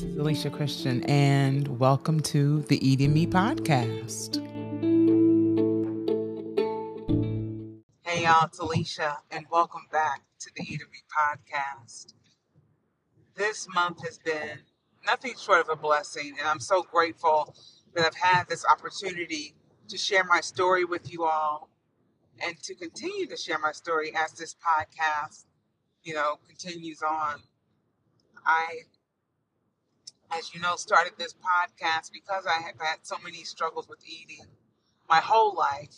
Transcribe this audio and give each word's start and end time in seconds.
This 0.00 0.08
is 0.08 0.16
Alicia 0.16 0.48
Christian, 0.48 1.04
and 1.04 1.78
welcome 1.78 2.20
to 2.20 2.62
the 2.62 2.88
Eating 2.88 3.12
Me 3.12 3.26
podcast. 3.26 4.36
Hey, 8.00 8.22
y'all, 8.22 8.46
it's 8.46 8.58
Alicia, 8.60 9.18
and 9.30 9.44
welcome 9.50 9.82
back 9.92 10.22
to 10.38 10.50
the 10.56 10.62
Eating 10.62 10.86
Me 10.90 11.02
podcast. 11.14 12.14
This 13.34 13.68
month 13.74 14.02
has 14.06 14.16
been 14.16 14.60
nothing 15.04 15.34
short 15.38 15.60
of 15.60 15.68
a 15.68 15.76
blessing, 15.76 16.34
and 16.38 16.48
I'm 16.48 16.60
so 16.60 16.82
grateful 16.82 17.54
that 17.94 18.06
I've 18.06 18.14
had 18.14 18.48
this 18.48 18.64
opportunity 18.64 19.54
to 19.88 19.98
share 19.98 20.24
my 20.24 20.40
story 20.40 20.86
with 20.86 21.12
you 21.12 21.24
all 21.24 21.68
and 22.42 22.56
to 22.62 22.74
continue 22.74 23.26
to 23.26 23.36
share 23.36 23.58
my 23.58 23.72
story 23.72 24.14
as 24.16 24.32
this 24.32 24.56
podcast, 24.66 25.44
you 26.04 26.14
know, 26.14 26.36
continues 26.48 27.02
on. 27.02 27.42
I 28.46 28.84
as 30.32 30.54
you 30.54 30.60
know, 30.60 30.76
started 30.76 31.14
this 31.18 31.34
podcast 31.34 32.12
because 32.12 32.46
I 32.46 32.62
have 32.62 32.80
had 32.80 32.98
so 33.02 33.16
many 33.22 33.44
struggles 33.44 33.88
with 33.88 33.98
eating 34.06 34.46
my 35.08 35.18
whole 35.18 35.54
life. 35.54 35.94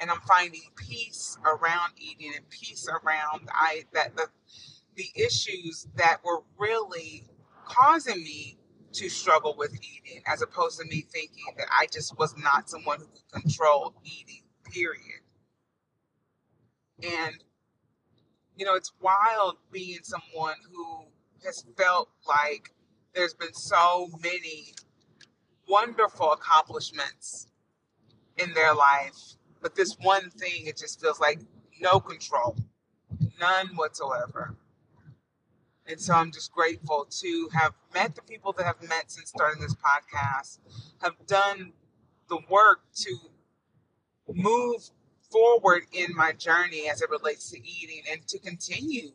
And 0.00 0.10
I'm 0.10 0.20
finding 0.20 0.62
peace 0.76 1.36
around 1.44 1.94
eating 1.96 2.32
and 2.36 2.48
peace 2.50 2.88
around 2.88 3.48
I 3.52 3.84
that 3.94 4.16
the 4.16 4.28
the 4.94 5.10
issues 5.16 5.88
that 5.96 6.18
were 6.24 6.42
really 6.56 7.24
causing 7.64 8.22
me 8.22 8.58
to 8.92 9.08
struggle 9.08 9.54
with 9.56 9.74
eating, 9.74 10.22
as 10.26 10.42
opposed 10.42 10.78
to 10.80 10.86
me 10.86 11.04
thinking 11.12 11.44
that 11.56 11.66
I 11.70 11.86
just 11.92 12.16
was 12.18 12.34
not 12.36 12.70
someone 12.70 13.00
who 13.00 13.06
could 13.06 13.42
control 13.42 13.94
eating, 14.04 14.42
period. 14.72 15.22
And 17.02 17.42
you 18.56 18.64
know, 18.64 18.74
it's 18.74 18.92
wild 19.00 19.56
being 19.70 20.00
someone 20.02 20.56
who 20.72 21.06
has 21.44 21.64
felt 21.76 22.08
like 22.26 22.72
there's 23.14 23.34
been 23.34 23.54
so 23.54 24.08
many 24.22 24.74
wonderful 25.68 26.32
accomplishments 26.32 27.48
in 28.36 28.54
their 28.54 28.74
life, 28.74 29.34
but 29.60 29.74
this 29.74 29.96
one 30.00 30.30
thing, 30.30 30.66
it 30.66 30.76
just 30.76 31.00
feels 31.00 31.20
like 31.20 31.40
no 31.80 32.00
control, 32.00 32.56
none 33.40 33.68
whatsoever. 33.74 34.54
And 35.86 36.00
so 36.00 36.14
I'm 36.14 36.30
just 36.30 36.52
grateful 36.52 37.06
to 37.10 37.48
have 37.54 37.72
met 37.94 38.14
the 38.14 38.22
people 38.22 38.52
that 38.52 38.64
have 38.64 38.82
met 38.88 39.10
since 39.10 39.30
starting 39.30 39.62
this 39.62 39.74
podcast, 39.74 40.58
have 41.02 41.14
done 41.26 41.72
the 42.28 42.38
work 42.50 42.80
to 42.96 43.16
move 44.28 44.90
forward 45.30 45.84
in 45.92 46.14
my 46.14 46.32
journey 46.32 46.88
as 46.90 47.00
it 47.00 47.10
relates 47.10 47.50
to 47.50 47.58
eating 47.58 48.02
and 48.10 48.26
to 48.28 48.38
continue 48.38 49.12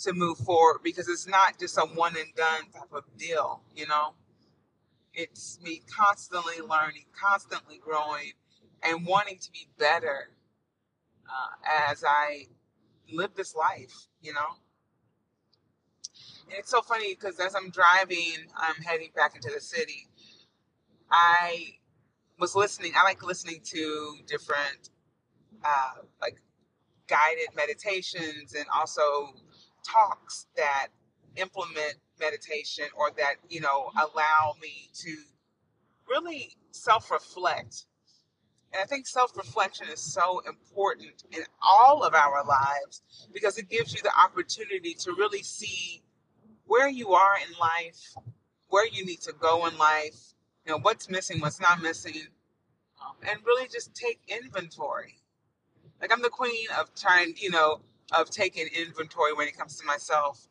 to 0.00 0.12
move 0.12 0.38
forward 0.38 0.80
because 0.82 1.08
it's 1.08 1.26
not 1.26 1.58
just 1.58 1.78
a 1.78 1.82
one 1.82 2.16
and 2.16 2.34
done 2.34 2.70
type 2.72 2.92
of 2.92 3.04
deal, 3.16 3.62
you 3.74 3.86
know? 3.86 4.14
It's 5.14 5.58
me 5.62 5.82
constantly 5.96 6.60
learning, 6.60 7.06
constantly 7.18 7.78
growing, 7.78 8.32
and 8.82 9.06
wanting 9.06 9.38
to 9.38 9.50
be 9.50 9.66
better 9.78 10.30
uh, 11.26 11.90
as 11.90 12.04
I 12.06 12.46
live 13.10 13.34
this 13.34 13.54
life, 13.54 14.08
you 14.20 14.34
know? 14.34 14.58
And 16.48 16.58
it's 16.58 16.70
so 16.70 16.82
funny 16.82 17.14
because 17.14 17.40
as 17.40 17.54
I'm 17.54 17.70
driving, 17.70 18.46
I'm 18.56 18.82
heading 18.82 19.10
back 19.16 19.34
into 19.34 19.50
the 19.52 19.60
city. 19.60 20.08
I 21.10 21.74
was 22.38 22.54
listening, 22.54 22.92
I 22.96 23.02
like 23.04 23.22
listening 23.24 23.60
to 23.64 24.16
different, 24.26 24.90
uh, 25.64 26.02
like, 26.20 26.36
guided 27.08 27.54
meditations 27.56 28.54
and 28.54 28.66
also 28.74 29.34
talks 29.86 30.46
that 30.56 30.88
implement 31.36 31.94
meditation 32.18 32.86
or 32.96 33.10
that, 33.16 33.34
you 33.48 33.60
know, 33.60 33.86
mm-hmm. 33.88 33.98
allow 33.98 34.54
me 34.60 34.90
to 34.94 35.16
really 36.08 36.56
self 36.70 37.10
reflect. 37.10 37.84
And 38.72 38.82
I 38.82 38.86
think 38.86 39.06
self 39.06 39.36
reflection 39.36 39.86
is 39.92 40.00
so 40.00 40.40
important 40.46 41.24
in 41.32 41.42
all 41.62 42.02
of 42.02 42.14
our 42.14 42.44
lives 42.44 43.02
because 43.32 43.58
it 43.58 43.68
gives 43.68 43.94
you 43.94 44.02
the 44.02 44.12
opportunity 44.18 44.94
to 45.00 45.12
really 45.12 45.42
see 45.42 46.02
where 46.66 46.88
you 46.88 47.12
are 47.12 47.36
in 47.36 47.58
life, 47.58 48.14
where 48.68 48.86
you 48.88 49.04
need 49.04 49.20
to 49.22 49.32
go 49.32 49.66
in 49.66 49.78
life, 49.78 50.34
you 50.64 50.72
know, 50.72 50.78
what's 50.82 51.08
missing, 51.08 51.40
what's 51.40 51.60
not 51.60 51.80
missing, 51.80 52.14
and 53.28 53.38
really 53.46 53.68
just 53.68 53.94
take 53.94 54.20
inventory. 54.28 55.16
Like 56.00 56.12
I'm 56.12 56.22
the 56.22 56.28
queen 56.28 56.66
of 56.78 56.94
trying, 56.94 57.34
you 57.36 57.50
know, 57.50 57.80
of 58.12 58.30
taking 58.30 58.66
inventory 58.68 59.32
when 59.32 59.48
it 59.48 59.56
comes 59.56 59.76
to 59.78 59.86
myself. 59.86 60.48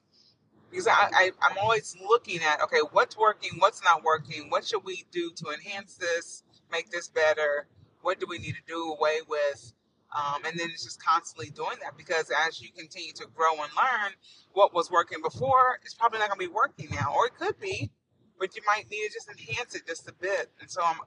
Because 0.69 0.87
I, 0.87 1.09
I 1.13 1.31
I'm 1.41 1.57
always 1.59 1.95
looking 2.01 2.41
at 2.41 2.61
okay 2.63 2.79
what's 2.91 3.17
working 3.17 3.51
what's 3.59 3.83
not 3.83 4.03
working 4.03 4.49
what 4.49 4.65
should 4.65 4.83
we 4.83 5.05
do 5.11 5.31
to 5.37 5.51
enhance 5.53 5.95
this 5.95 6.43
make 6.71 6.89
this 6.89 7.07
better 7.07 7.67
what 8.01 8.19
do 8.19 8.25
we 8.27 8.37
need 8.37 8.55
to 8.55 8.61
do 8.67 8.93
away 8.93 9.19
with? 9.27 9.73
Um, 10.15 10.45
and 10.45 10.57
then 10.59 10.69
it's 10.71 10.83
just 10.83 11.03
constantly 11.03 11.49
doing 11.49 11.77
that 11.81 11.97
because 11.97 12.31
as 12.47 12.61
you 12.61 12.69
continue 12.71 13.13
to 13.13 13.27
grow 13.33 13.51
and 13.53 13.71
learn 13.75 14.13
what 14.53 14.73
was 14.73 14.91
working 14.91 15.21
before 15.21 15.79
is 15.85 15.93
probably 15.93 16.19
not 16.19 16.29
going 16.29 16.39
to 16.39 16.47
be 16.47 16.53
working 16.53 16.89
now 16.91 17.13
or 17.15 17.27
it 17.27 17.35
could 17.37 17.59
be 17.59 17.91
but 18.39 18.55
you 18.55 18.61
might 18.67 18.89
need 18.91 19.07
to 19.07 19.13
just 19.13 19.29
enhance 19.29 19.75
it 19.75 19.87
just 19.87 20.07
a 20.09 20.13
bit. 20.13 20.51
And 20.61 20.69
so 20.69 20.81
i'm 20.83 20.97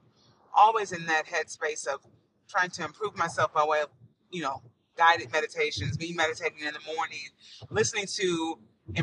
always 0.55 0.93
in 0.93 1.07
that 1.07 1.27
headspace 1.27 1.87
of 1.87 2.01
trying 2.49 2.71
to 2.71 2.85
improve 2.85 3.17
myself 3.17 3.53
by 3.55 3.65
way 3.65 3.81
of 3.81 3.89
you 4.31 4.43
know 4.43 4.63
guided 4.99 5.33
meditations, 5.33 5.99
me 5.99 6.13
meditating 6.13 6.59
in 6.61 6.75
the 6.75 6.95
morning, 6.95 7.31
listening 7.71 8.07
to 8.17 8.59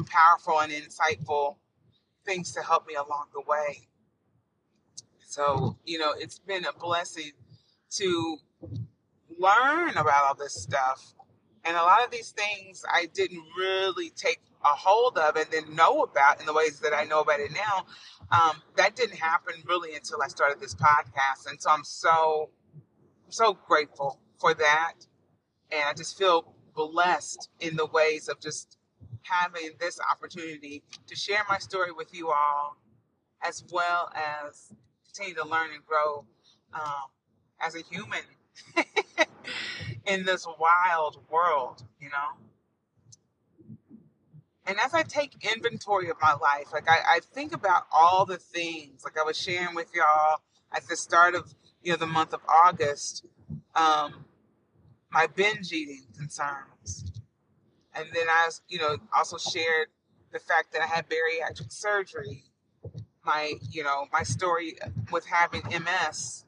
powerful 0.05 0.59
and 0.59 0.71
insightful 0.71 1.55
things 2.25 2.51
to 2.53 2.61
help 2.61 2.85
me 2.87 2.95
along 2.95 3.25
the 3.33 3.41
way. 3.47 3.87
So, 5.19 5.77
you 5.85 5.97
know, 5.97 6.13
it's 6.17 6.39
been 6.39 6.65
a 6.65 6.73
blessing 6.73 7.31
to 7.91 8.37
learn 9.39 9.91
about 9.91 10.23
all 10.23 10.35
this 10.35 10.53
stuff. 10.53 11.13
And 11.63 11.75
a 11.75 11.81
lot 11.81 12.03
of 12.03 12.11
these 12.11 12.31
things 12.31 12.83
I 12.91 13.07
didn't 13.13 13.43
really 13.57 14.11
take 14.11 14.39
a 14.63 14.69
hold 14.69 15.17
of 15.17 15.35
and 15.35 15.45
then 15.51 15.75
know 15.75 16.03
about 16.03 16.39
in 16.39 16.45
the 16.45 16.53
ways 16.53 16.79
that 16.79 16.93
I 16.93 17.05
know 17.05 17.21
about 17.21 17.39
it 17.39 17.51
now. 17.53 17.85
Um, 18.31 18.61
that 18.77 18.95
didn't 18.95 19.17
happen 19.17 19.55
really 19.65 19.95
until 19.95 20.21
I 20.21 20.27
started 20.27 20.59
this 20.59 20.75
podcast. 20.75 21.49
And 21.49 21.61
so 21.61 21.69
I'm 21.69 21.83
so, 21.83 22.49
so 23.29 23.57
grateful 23.67 24.19
for 24.39 24.53
that. 24.55 24.93
And 25.75 25.83
I 25.89 25.93
just 25.93 26.17
feel 26.17 26.53
blessed 26.75 27.49
in 27.59 27.75
the 27.75 27.85
ways 27.85 28.27
of 28.27 28.39
just 28.39 28.77
having 29.23 29.71
this 29.79 29.99
opportunity 30.11 30.83
to 31.07 31.15
share 31.15 31.41
my 31.49 31.57
story 31.57 31.91
with 31.91 32.13
you 32.13 32.29
all, 32.29 32.77
as 33.41 33.63
well 33.71 34.11
as 34.15 34.73
continue 35.05 35.35
to 35.35 35.47
learn 35.47 35.71
and 35.73 35.85
grow 35.85 36.25
um, 36.73 37.09
as 37.59 37.75
a 37.75 37.81
human 37.81 38.21
in 40.05 40.25
this 40.25 40.47
wild 40.59 41.19
world, 41.29 41.83
you 41.99 42.09
know? 42.09 42.45
And 44.67 44.77
as 44.79 44.93
I 44.93 45.03
take 45.03 45.53
inventory 45.55 46.09
of 46.09 46.17
my 46.21 46.33
life, 46.33 46.73
like 46.73 46.89
I, 46.89 47.17
I 47.17 47.19
think 47.33 47.53
about 47.53 47.83
all 47.91 48.25
the 48.25 48.37
things, 48.37 49.03
like 49.03 49.17
I 49.17 49.23
was 49.23 49.37
sharing 49.37 49.75
with 49.75 49.93
y'all 49.93 50.41
at 50.71 50.87
the 50.87 50.95
start 50.95 51.35
of 51.35 51.53
you 51.83 51.91
know 51.91 51.97
the 51.97 52.07
month 52.07 52.33
of 52.33 52.41
August, 52.49 53.25
um, 53.75 54.25
my 55.15 55.27
binge 55.27 55.71
eating 55.71 56.03
concerns. 56.17 57.13
And 57.95 58.05
then 58.13 58.27
I, 58.29 58.49
you 58.67 58.77
know, 58.77 58.97
also 59.15 59.37
shared 59.37 59.87
the 60.33 60.39
fact 60.39 60.73
that 60.73 60.81
I 60.81 60.87
had 60.87 61.05
bariatric 61.07 61.71
surgery, 61.71 62.43
my, 63.25 63.53
you 63.71 63.81
know, 63.81 64.07
my 64.11 64.23
story 64.23 64.75
with 65.13 65.25
having 65.25 65.63
MS. 65.69 66.43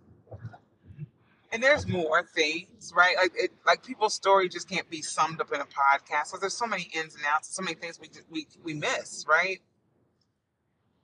And 1.54 1.64
there's 1.64 1.88
more 1.88 2.24
things, 2.36 2.92
right? 2.94 3.16
Like, 3.16 3.32
it, 3.36 3.52
like 3.66 3.86
people's 3.86 4.14
story 4.14 4.50
just 4.50 4.70
can't 4.70 4.90
be 4.90 5.02
summed 5.02 5.40
up 5.40 5.54
in 5.54 5.62
a 5.62 5.66
podcast. 5.66 6.28
So 6.28 6.38
there's 6.38 6.54
so 6.54 6.68
many 6.68 6.92
ins 6.94 7.16
and 7.16 7.24
outs, 7.26 7.56
so 7.56 7.64
many 7.64 7.76
things 7.76 7.98
we 8.02 8.10
we 8.30 8.48
we 8.66 8.74
miss, 8.74 9.26
right? 9.30 9.62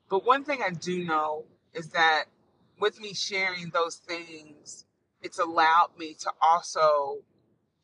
But 0.09 0.25
one 0.25 0.43
thing 0.43 0.59
I 0.61 0.71
do 0.71 1.05
know 1.05 1.45
is 1.73 1.91
that 1.91 2.25
with 2.77 2.99
me 2.99 3.13
sharing 3.13 3.69
those 3.69 3.95
things, 3.95 4.85
it's 5.21 5.39
allowed 5.39 5.91
me 5.97 6.13
to 6.19 6.31
also 6.41 7.23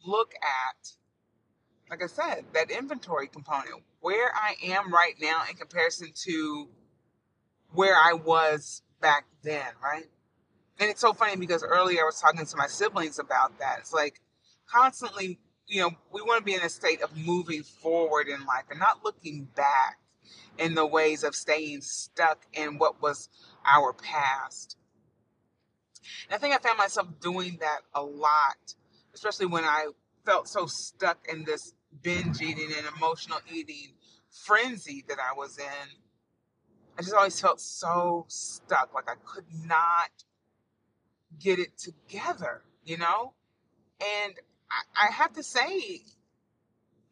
look 0.06 0.34
at, 0.42 0.94
like 1.90 2.04
I 2.04 2.08
said, 2.08 2.46
that 2.54 2.72
inventory 2.72 3.28
component, 3.28 3.84
where 4.02 4.32
I 4.34 4.56
am 4.64 4.94
right 4.94 5.16
now 5.22 5.44
in 5.50 5.56
comparison 5.56 6.12
to 6.26 6.70
where 7.74 7.96
I 7.96 8.14
was 8.14 8.82
back 9.02 9.26
then, 9.44 9.68
right? 9.84 10.06
And 10.80 10.90
it's 10.90 11.02
so 11.02 11.14
funny 11.14 11.36
because 11.36 11.64
earlier 11.64 12.02
I 12.02 12.06
was 12.06 12.20
talking 12.20 12.46
to 12.46 12.58
my 12.58 12.68
siblings 12.68 13.20
about 13.20 13.60
that. 13.60 13.80
It's 13.80 13.94
like 13.94 14.22
constantly, 14.66 15.40
you 15.68 15.82
know, 15.82 15.92
we 16.12 16.22
want 16.22 16.40
to 16.40 16.46
be 16.46 16.56
in 16.56 16.62
a 16.62 16.70
state 16.70 17.02
of 17.02 17.16
moving 17.18 17.64
forward 17.64 18.28
in 18.28 18.46
life 18.46 18.66
and 18.70 18.80
not 18.80 19.04
looking 19.04 19.50
back 19.56 19.98
in 20.58 20.76
the 20.76 20.86
ways 20.86 21.24
of 21.24 21.36
staying 21.36 21.82
stuck 21.82 22.46
in 22.54 22.78
what 22.78 23.02
was 23.02 23.30
our 23.66 23.94
past. 23.94 24.78
And 26.28 26.36
I 26.36 26.38
think 26.38 26.56
I 26.56 26.58
found 26.60 26.78
myself 26.78 27.08
doing 27.20 27.58
that 27.60 27.80
a 27.94 28.02
lot 28.02 28.76
especially 29.20 29.48
when 29.48 29.66
I 29.66 29.88
felt 30.26 30.48
so 30.48 30.66
stuck 30.66 31.18
in 31.28 31.44
this 31.44 31.74
binge 32.02 32.42
eating 32.42 32.70
and 32.78 32.88
emotional 32.96 33.40
eating 33.54 33.94
frenzy 34.32 35.04
that 35.10 35.18
I 35.20 35.38
was 35.38 35.58
in. 35.58 35.88
I 36.98 37.02
just 37.02 37.14
always 37.14 37.40
felt 37.40 37.60
so 37.60 38.26
stuck, 38.30 38.94
like 38.94 39.10
I 39.10 39.16
could 39.26 39.44
not 39.66 40.12
get 41.38 41.60
it 41.60 41.78
together, 41.78 42.62
you 42.86 42.98
know? 42.98 43.34
And 44.00 44.36
I, 44.72 45.08
I 45.08 45.12
have 45.12 45.34
to 45.34 45.44
say, 45.44 46.02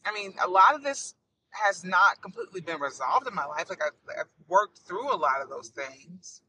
I 0.05 0.13
mean, 0.13 0.33
a 0.41 0.49
lot 0.49 0.75
of 0.75 0.83
this 0.83 1.13
has 1.49 1.83
not 1.83 2.21
completely 2.21 2.61
been 2.61 2.79
resolved 2.79 3.27
in 3.27 3.35
my 3.35 3.45
life. 3.45 3.69
Like 3.69 3.81
I've, 3.85 4.17
I've 4.17 4.31
worked 4.47 4.79
through 4.79 5.13
a 5.13 5.17
lot 5.17 5.41
of 5.41 5.49
those 5.49 5.69
things, 5.69 6.41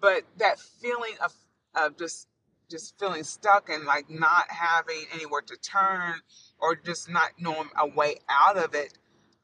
but 0.00 0.22
that 0.38 0.58
feeling 0.58 1.14
of 1.22 1.34
of 1.74 1.96
just 1.96 2.28
just 2.72 2.98
feeling 2.98 3.24
stuck 3.24 3.70
and 3.70 3.84
like 3.84 4.10
not 4.10 4.50
having 4.50 5.04
anywhere 5.14 5.42
to 5.42 5.56
turn 5.58 6.14
or 6.60 6.76
just 6.76 7.10
not 7.10 7.30
knowing 7.38 7.70
a 7.78 7.86
way 7.86 8.16
out 8.30 8.58
of 8.58 8.74
it 8.74 8.98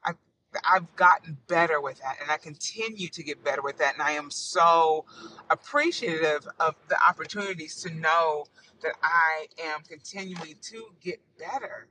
I've, 0.05 0.17
I've 0.65 0.97
gotten 0.97 1.37
better 1.49 1.81
with 1.81 2.01
that 2.01 2.17
and 2.23 2.31
I 2.31 2.39
continue 2.39 3.09
to 3.09 3.25
get 3.25 3.45
better 3.45 3.63
with 3.63 3.79
that. 3.79 3.95
And 3.95 4.03
I 4.03 4.13
am 4.13 4.31
so 4.31 5.05
appreciative 5.51 6.49
of 6.61 6.75
the 6.89 6.97
opportunities 7.07 7.83
to 7.83 7.95
know 7.95 8.47
that 8.83 8.95
I 9.03 9.47
am 9.65 9.83
continuing 9.89 10.57
to 10.63 10.87
get 11.03 11.21
better. 11.39 11.89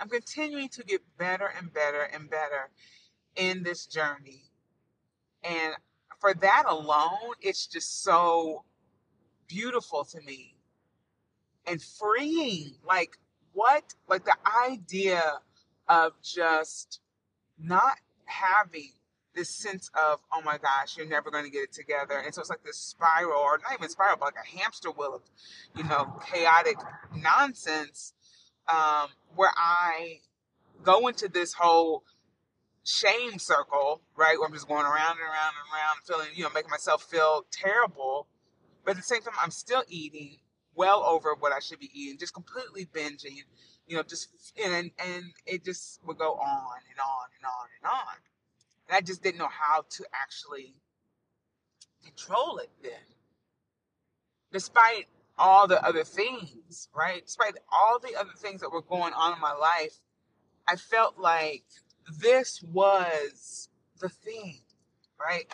I'm 0.00 0.08
continuing 0.08 0.68
to 0.70 0.84
get 0.84 1.02
better 1.18 1.52
and 1.58 1.72
better 1.72 2.02
and 2.02 2.30
better 2.30 2.70
in 3.36 3.62
this 3.62 3.86
journey. 3.86 4.44
And 5.44 5.74
for 6.20 6.34
that 6.34 6.64
alone, 6.68 7.34
it's 7.40 7.66
just 7.66 8.02
so 8.02 8.64
beautiful 9.48 10.04
to 10.04 10.20
me 10.22 10.56
and 11.66 11.82
freeing. 11.82 12.74
Like, 12.86 13.18
what? 13.52 13.94
Like, 14.08 14.24
the 14.24 14.36
idea 14.68 15.22
of 15.88 16.12
just 16.22 17.00
not 17.58 17.96
having 18.24 18.92
this 19.34 19.48
sense 19.48 19.90
of, 19.94 20.18
oh 20.32 20.42
my 20.42 20.58
gosh, 20.58 20.96
you're 20.96 21.06
never 21.06 21.30
going 21.30 21.44
to 21.44 21.50
get 21.50 21.62
it 21.62 21.72
together. 21.72 22.18
And 22.18 22.34
so 22.34 22.40
it's 22.40 22.50
like 22.50 22.64
this 22.64 22.76
spiral, 22.76 23.40
or 23.40 23.58
not 23.62 23.78
even 23.78 23.88
spiral, 23.88 24.16
but 24.18 24.26
like 24.26 24.44
a 24.44 24.58
hamster 24.58 24.90
wheel 24.90 25.14
of, 25.14 25.22
you 25.76 25.84
know, 25.84 26.20
chaotic 26.30 26.76
nonsense 27.16 28.12
um, 28.68 29.08
where 29.34 29.52
I 29.56 30.20
go 30.82 31.08
into 31.08 31.28
this 31.28 31.54
whole 31.54 32.04
shame 32.84 33.38
circle, 33.38 34.02
right? 34.16 34.38
Where 34.38 34.46
I'm 34.46 34.54
just 34.54 34.68
going 34.68 34.84
around 34.84 35.12
and 35.12 35.20
around 35.20 35.52
and 35.56 35.72
around, 35.72 35.96
feeling, 36.06 36.28
you 36.34 36.44
know, 36.44 36.50
making 36.54 36.70
myself 36.70 37.04
feel 37.04 37.46
terrible. 37.50 38.26
But 38.84 38.92
at 38.92 38.96
the 38.98 39.02
same 39.02 39.22
time, 39.22 39.34
I'm 39.40 39.50
still 39.50 39.84
eating 39.88 40.38
well 40.74 41.02
over 41.02 41.34
what 41.38 41.52
I 41.52 41.60
should 41.60 41.80
be 41.80 41.90
eating, 41.92 42.18
just 42.18 42.34
completely 42.34 42.86
binging, 42.86 43.42
you 43.86 43.96
know, 43.96 44.02
just, 44.02 44.28
and, 44.62 44.90
and 44.98 45.24
it 45.46 45.64
just 45.64 46.00
would 46.04 46.18
go 46.18 46.34
on 46.34 46.78
and 46.90 46.98
on 47.00 47.28
and 47.36 47.44
on 47.44 47.68
and 47.82 47.90
on. 47.90 48.16
And 48.88 48.96
I 48.96 49.00
just 49.00 49.22
didn't 49.22 49.38
know 49.38 49.48
how 49.50 49.84
to 49.88 50.04
actually 50.14 50.74
control 52.04 52.58
it 52.58 52.70
then. 52.82 52.92
Despite 54.52 55.06
all 55.38 55.66
the 55.66 55.82
other 55.84 56.04
things, 56.04 56.88
right? 56.94 57.24
Despite 57.24 57.54
all 57.72 57.98
the 57.98 58.14
other 58.18 58.32
things 58.36 58.60
that 58.60 58.70
were 58.70 58.82
going 58.82 59.12
on 59.14 59.32
in 59.32 59.40
my 59.40 59.52
life, 59.52 59.98
I 60.68 60.76
felt 60.76 61.18
like 61.18 61.64
this 62.20 62.62
was 62.62 63.68
the 64.00 64.08
thing, 64.08 64.60
right? 65.18 65.46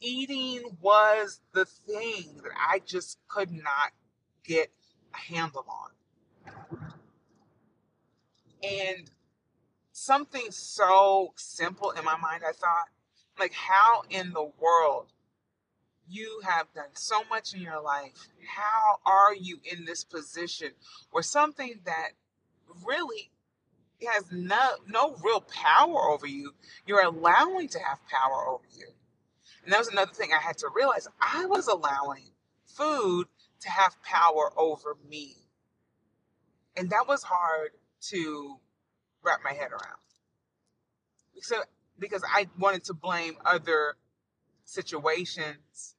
Eating 0.00 0.62
was 0.80 1.40
the 1.52 1.64
thing 1.64 2.40
that 2.42 2.52
I 2.56 2.80
just 2.80 3.18
could 3.28 3.50
not 3.50 3.92
get 4.44 4.70
a 5.14 5.18
handle 5.18 5.66
on. 5.68 5.90
And 8.62 9.10
something 9.92 10.46
so 10.50 11.32
simple 11.36 11.90
in 11.90 12.04
my 12.04 12.16
mind, 12.16 12.42
I 12.46 12.52
thought, 12.52 12.88
like, 13.38 13.52
how 13.52 14.02
in 14.10 14.32
the 14.32 14.50
world 14.60 15.12
you 16.08 16.40
have 16.44 16.72
done 16.74 16.94
so 16.94 17.22
much 17.28 17.54
in 17.54 17.60
your 17.60 17.80
life? 17.80 18.28
How 18.46 18.98
are 19.04 19.34
you 19.34 19.58
in 19.64 19.84
this 19.84 20.04
position 20.04 20.70
where 21.10 21.22
something 21.22 21.80
that 21.84 22.10
really 22.86 23.30
has 24.06 24.24
no 24.30 24.70
no 24.88 25.16
real 25.22 25.40
power 25.40 26.10
over 26.10 26.26
you, 26.26 26.52
you're 26.86 27.04
allowing 27.04 27.68
to 27.68 27.78
have 27.78 27.98
power 28.08 28.48
over 28.48 28.64
you. 28.76 28.88
And 29.64 29.72
that 29.72 29.78
was 29.78 29.88
another 29.88 30.12
thing 30.12 30.30
I 30.32 30.40
had 30.40 30.58
to 30.58 30.68
realize. 30.74 31.08
I 31.20 31.46
was 31.46 31.68
allowing 31.68 32.30
food 32.66 33.26
to 33.64 33.70
have 33.70 33.96
power 34.02 34.52
over 34.56 34.96
me. 35.08 35.36
And 36.76 36.90
that 36.90 37.08
was 37.08 37.22
hard 37.22 37.70
to 38.10 38.56
wrap 39.22 39.40
my 39.42 39.52
head 39.52 39.70
around. 39.70 39.98
So 41.40 41.56
because 41.98 42.22
I 42.30 42.46
wanted 42.58 42.84
to 42.84 42.94
blame 42.94 43.34
other 43.44 43.96
situations, 44.64 45.96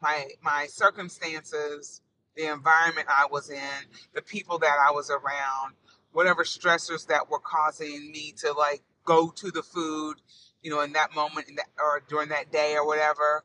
my 0.00 0.26
my 0.42 0.66
circumstances, 0.68 2.00
the 2.34 2.50
environment 2.50 3.08
I 3.08 3.26
was 3.30 3.50
in, 3.50 3.86
the 4.14 4.22
people 4.22 4.58
that 4.60 4.76
I 4.86 4.90
was 4.92 5.10
around, 5.10 5.74
whatever 6.12 6.44
stressors 6.44 7.06
that 7.08 7.30
were 7.30 7.40
causing 7.40 8.10
me 8.10 8.32
to 8.38 8.52
like 8.52 8.82
go 9.04 9.30
to 9.30 9.50
the 9.50 9.62
food, 9.62 10.16
you 10.62 10.70
know, 10.70 10.80
in 10.80 10.92
that 10.92 11.14
moment 11.14 11.48
in 11.48 11.56
that, 11.56 11.68
or 11.78 12.02
during 12.08 12.30
that 12.30 12.50
day 12.50 12.74
or 12.74 12.86
whatever. 12.86 13.44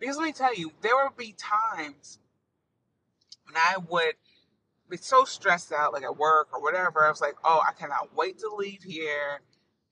Because 0.00 0.16
let 0.16 0.24
me 0.24 0.32
tell 0.32 0.54
you, 0.54 0.72
there 0.82 0.96
would 0.96 1.16
be 1.16 1.34
times 1.38 2.18
when 3.46 3.56
I 3.56 3.76
would 3.88 4.14
be 4.88 4.96
so 4.96 5.24
stressed 5.24 5.72
out, 5.72 5.92
like 5.92 6.04
at 6.04 6.16
work 6.16 6.48
or 6.52 6.60
whatever. 6.62 7.04
I 7.04 7.10
was 7.10 7.20
like, 7.20 7.34
oh, 7.44 7.60
I 7.66 7.72
cannot 7.72 8.14
wait 8.14 8.38
to 8.40 8.54
leave 8.54 8.82
here 8.82 9.40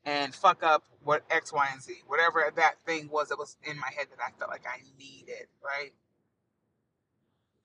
and 0.05 0.35
fuck 0.35 0.63
up 0.63 0.85
what 1.05 1.25
X, 1.31 1.53
Y, 1.53 1.69
and 1.73 1.83
Z, 1.83 1.95
whatever 2.07 2.51
that 2.57 2.75
thing 2.87 3.09
was 3.11 3.29
that 3.29 3.39
was 3.39 3.57
in 3.65 3.79
my 3.79 3.91
head 3.97 4.07
that 4.11 4.23
I 4.25 4.31
felt 4.39 4.51
like 4.51 4.67
I 4.67 4.81
needed, 4.99 5.47
right? 5.65 5.93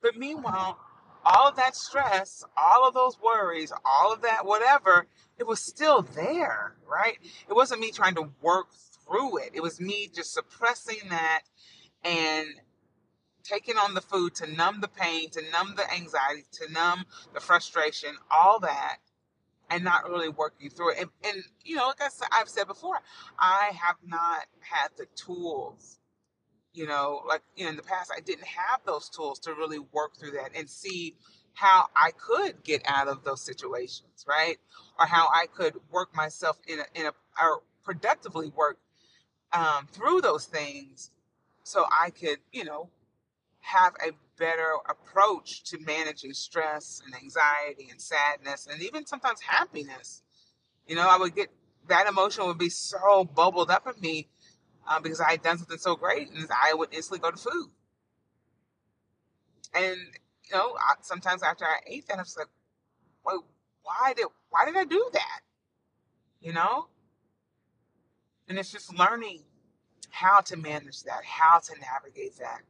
But 0.01 0.17
meanwhile, 0.17 0.77
all 1.25 1.49
of 1.49 1.55
that 1.57 1.75
stress, 1.75 2.43
all 2.55 2.87
of 2.87 2.93
those 2.93 3.17
worries, 3.21 3.73
all 3.83 4.13
of 4.13 4.21
that 4.21 4.45
whatever, 4.45 5.07
it 5.37 5.45
was 5.45 5.59
still 5.59 6.01
there, 6.01 6.75
right? 6.89 7.17
It 7.49 7.53
wasn't 7.53 7.81
me 7.81 7.91
trying 7.91 8.15
to 8.15 8.29
work 8.41 8.67
through 9.05 9.37
it. 9.39 9.51
It 9.53 9.61
was 9.61 9.79
me 9.81 10.09
just 10.13 10.33
suppressing 10.33 11.09
that 11.09 11.41
and 12.03 12.47
taking 13.47 13.77
on 13.77 13.93
the 13.93 14.01
food 14.01 14.35
to 14.35 14.47
numb 14.47 14.81
the 14.81 14.87
pain, 14.87 15.29
to 15.31 15.41
numb 15.51 15.75
the 15.77 15.91
anxiety, 15.93 16.45
to 16.53 16.71
numb 16.71 17.05
the 17.33 17.39
frustration, 17.39 18.15
all 18.31 18.59
that, 18.59 18.97
and 19.69 19.83
not 19.83 20.09
really 20.09 20.29
working 20.29 20.69
through 20.69 20.91
it. 20.93 20.99
And, 20.99 21.09
and 21.25 21.43
you 21.65 21.75
know, 21.75 21.87
like 21.87 22.01
I 22.01 22.09
said, 22.09 22.27
I've 22.31 22.49
said 22.49 22.67
before, 22.67 22.99
I 23.39 23.71
have 23.73 23.97
not 24.05 24.45
had 24.61 24.89
the 24.97 25.07
tools 25.15 25.97
you 26.77 26.85
know, 26.85 27.23
like 27.27 27.41
you 27.55 27.65
know, 27.65 27.71
in 27.71 27.75
the 27.75 27.83
past, 27.83 28.11
I 28.15 28.21
didn't 28.21 28.45
have 28.45 28.81
those 28.85 29.09
tools 29.09 29.39
to 29.39 29.53
really 29.53 29.79
work 29.79 30.15
through 30.17 30.31
that 30.31 30.51
and 30.55 30.69
see 30.69 31.15
how 31.53 31.87
I 31.95 32.11
could 32.11 32.63
get 32.63 32.83
out 32.85 33.07
of 33.07 33.23
those 33.23 33.41
situations, 33.41 34.25
right? 34.27 34.57
Or 34.99 35.07
how 35.07 35.27
I 35.29 35.47
could 35.47 35.75
work 35.91 36.15
myself 36.15 36.59
in 36.67 36.79
a, 36.79 36.99
in 36.99 37.07
a 37.07 37.11
or 37.43 37.63
productively 37.83 38.51
work 38.55 38.77
um, 39.53 39.87
through 39.91 40.21
those 40.21 40.45
things 40.45 41.09
so 41.63 41.85
I 41.91 42.11
could, 42.11 42.37
you 42.51 42.63
know, 42.63 42.89
have 43.67 43.93
a 44.05 44.11
better 44.39 44.75
approach 44.87 45.63
to 45.63 45.77
managing 45.79 46.33
stress 46.33 47.01
and 47.05 47.13
anxiety 47.15 47.89
and 47.91 48.01
sadness 48.01 48.67
and 48.71 48.81
even 48.81 49.05
sometimes 49.05 49.41
happiness. 49.41 50.23
You 50.87 50.95
know, 50.95 51.07
I 51.07 51.17
would 51.17 51.35
get 51.35 51.49
that 51.89 52.07
emotion 52.07 52.45
would 52.45 52.57
be 52.57 52.69
so 52.69 53.25
bubbled 53.25 53.69
up 53.69 53.87
in 53.87 53.99
me 54.01 54.27
um, 54.87 55.03
because 55.03 55.19
I 55.19 55.31
had 55.31 55.41
done 55.41 55.57
something 55.57 55.77
so 55.77 55.95
great, 55.95 56.29
and 56.29 56.47
I 56.49 56.73
would 56.73 56.93
instantly 56.93 57.19
go 57.19 57.31
to 57.31 57.37
food. 57.37 57.69
And 59.73 59.97
you 60.45 60.55
know, 60.55 60.75
I, 60.79 60.95
sometimes 61.01 61.43
after 61.43 61.65
I 61.65 61.79
ate 61.85 62.07
that, 62.07 62.17
I 62.17 62.21
was 62.21 62.37
like, 62.37 62.47
"Wait, 63.25 63.39
why 63.83 64.13
did 64.15 64.27
why 64.49 64.65
did 64.65 64.77
I 64.77 64.85
do 64.85 65.09
that?" 65.13 65.41
You 66.39 66.53
know. 66.53 66.87
And 68.47 68.57
it's 68.57 68.71
just 68.71 68.97
learning 68.97 69.41
how 70.09 70.39
to 70.39 70.55
manage 70.55 71.03
that, 71.03 71.25
how 71.25 71.59
to 71.59 71.73
navigate 71.81 72.37
that, 72.37 72.61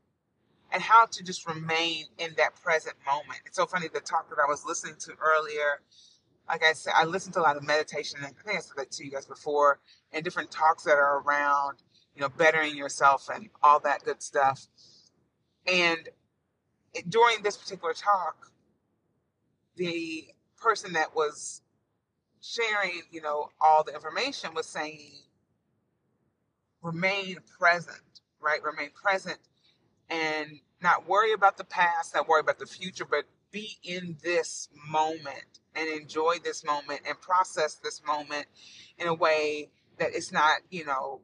and 0.72 0.82
how 0.82 1.06
to 1.06 1.24
just 1.24 1.48
remain 1.48 2.06
in 2.18 2.34
that 2.38 2.56
present 2.56 2.96
moment. 3.06 3.40
It's 3.46 3.56
so 3.58 3.66
funny 3.66 3.88
the 3.88 4.00
talk 4.00 4.30
that 4.30 4.38
I 4.44 4.50
was 4.50 4.66
listening 4.66 4.96
to 5.00 5.14
earlier. 5.22 5.82
Like 6.48 6.64
I 6.64 6.74
said, 6.74 6.94
I 6.96 7.06
listened 7.06 7.34
to 7.36 7.42
a 7.42 7.44
lot 7.44 7.58
of 7.58 7.64
meditation, 7.64 8.20
and 8.20 8.26
I 8.26 8.30
think 8.30 8.58
I 8.58 8.62
said 8.62 8.78
that 8.78 8.92
to 8.92 9.06
you 9.06 9.12
guys 9.12 9.26
before, 9.26 9.80
and 10.14 10.24
different 10.24 10.52
talks 10.52 10.84
that 10.84 10.94
are 10.94 11.22
around 11.22 11.84
you 12.18 12.22
know, 12.22 12.30
bettering 12.30 12.76
yourself 12.76 13.30
and 13.34 13.48
all 13.62 13.80
that 13.80 14.04
good 14.04 14.24
stuff. 14.24 14.68
And 15.68 16.10
it, 16.96 17.08
during 17.08 17.44
this 17.44 17.56
particular 17.56 17.94
talk, 17.94 18.52
the 19.76 20.26
person 20.60 20.94
that 20.94 21.16
was 21.16 21.62
sharing, 22.42 23.04
you 23.12 23.22
know, 23.22 23.50
all 23.62 23.84
the 23.84 23.94
information 23.94 24.56
was 24.56 24.66
saying, 24.66 25.12
remain 26.82 27.38
present, 27.60 28.22
right? 28.42 28.64
Remain 28.64 28.90
present 29.00 29.38
and 30.10 30.60
not 30.82 31.08
worry 31.08 31.34
about 31.34 31.58
the 31.58 31.64
past, 31.64 32.14
not 32.16 32.28
worry 32.28 32.42
about 32.42 32.60
the 32.60 32.66
future, 32.66 33.06
but 33.06 33.26
be 33.52 33.78
in 33.84 34.18
this 34.24 34.70
moment 34.88 35.60
and 35.76 35.90
enjoy 35.90 36.38
this 36.44 36.64
moment 36.64 37.02
and 37.08 37.20
process 37.22 37.76
this 37.76 38.02
moment 38.06 38.46
in 38.98 39.08
a 39.08 39.14
way 39.14 39.70
that 39.98 40.10
it's 40.14 40.32
not, 40.32 40.58
you 40.70 40.86
know, 40.86 41.22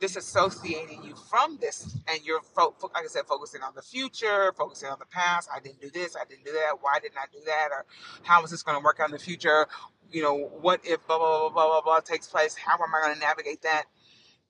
disassociating 0.00 1.04
you 1.04 1.14
from 1.14 1.58
this 1.60 1.94
and 2.08 2.20
you're 2.24 2.40
fo- 2.40 2.74
like 2.94 3.04
i 3.04 3.06
said 3.06 3.26
focusing 3.26 3.60
on 3.62 3.74
the 3.74 3.82
future 3.82 4.50
focusing 4.56 4.88
on 4.88 4.98
the 4.98 5.04
past. 5.04 5.48
I 5.54 5.60
didn't 5.60 5.80
do 5.80 5.90
this 5.90 6.16
i 6.16 6.24
didn't 6.24 6.46
do 6.46 6.52
that 6.52 6.76
why 6.80 6.98
didn't 7.00 7.18
i 7.18 7.26
do 7.30 7.38
that 7.44 7.68
or 7.70 7.84
how 8.22 8.42
is 8.42 8.50
this 8.50 8.62
going 8.62 8.78
to 8.78 8.82
work 8.82 8.98
out 9.00 9.10
in 9.10 9.12
the 9.12 9.18
future? 9.18 9.66
You 10.10 10.22
know 10.22 10.34
what 10.34 10.80
if 10.84 11.06
blah 11.06 11.18
blah 11.18 11.38
blah 11.40 11.48
blah 11.50 11.66
blah, 11.66 11.80
blah 11.82 12.00
takes 12.00 12.26
place? 12.26 12.56
How 12.56 12.74
am 12.74 12.94
i 12.94 13.06
going 13.06 13.14
to 13.14 13.20
navigate 13.20 13.62
that? 13.62 13.84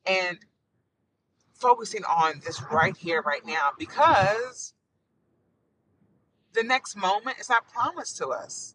And 0.07 0.38
focusing 1.61 2.05
on 2.05 2.40
this 2.45 2.62
right 2.71 2.97
here 2.97 3.23
right 3.23 3.47
now 3.47 3.71
because 3.79 4.75
the 6.52 6.62
next 6.62 6.97
moment 6.97 7.38
is 7.38 7.49
not 7.49 7.69
promised 7.69 8.17
to 8.17 8.29
us 8.29 8.75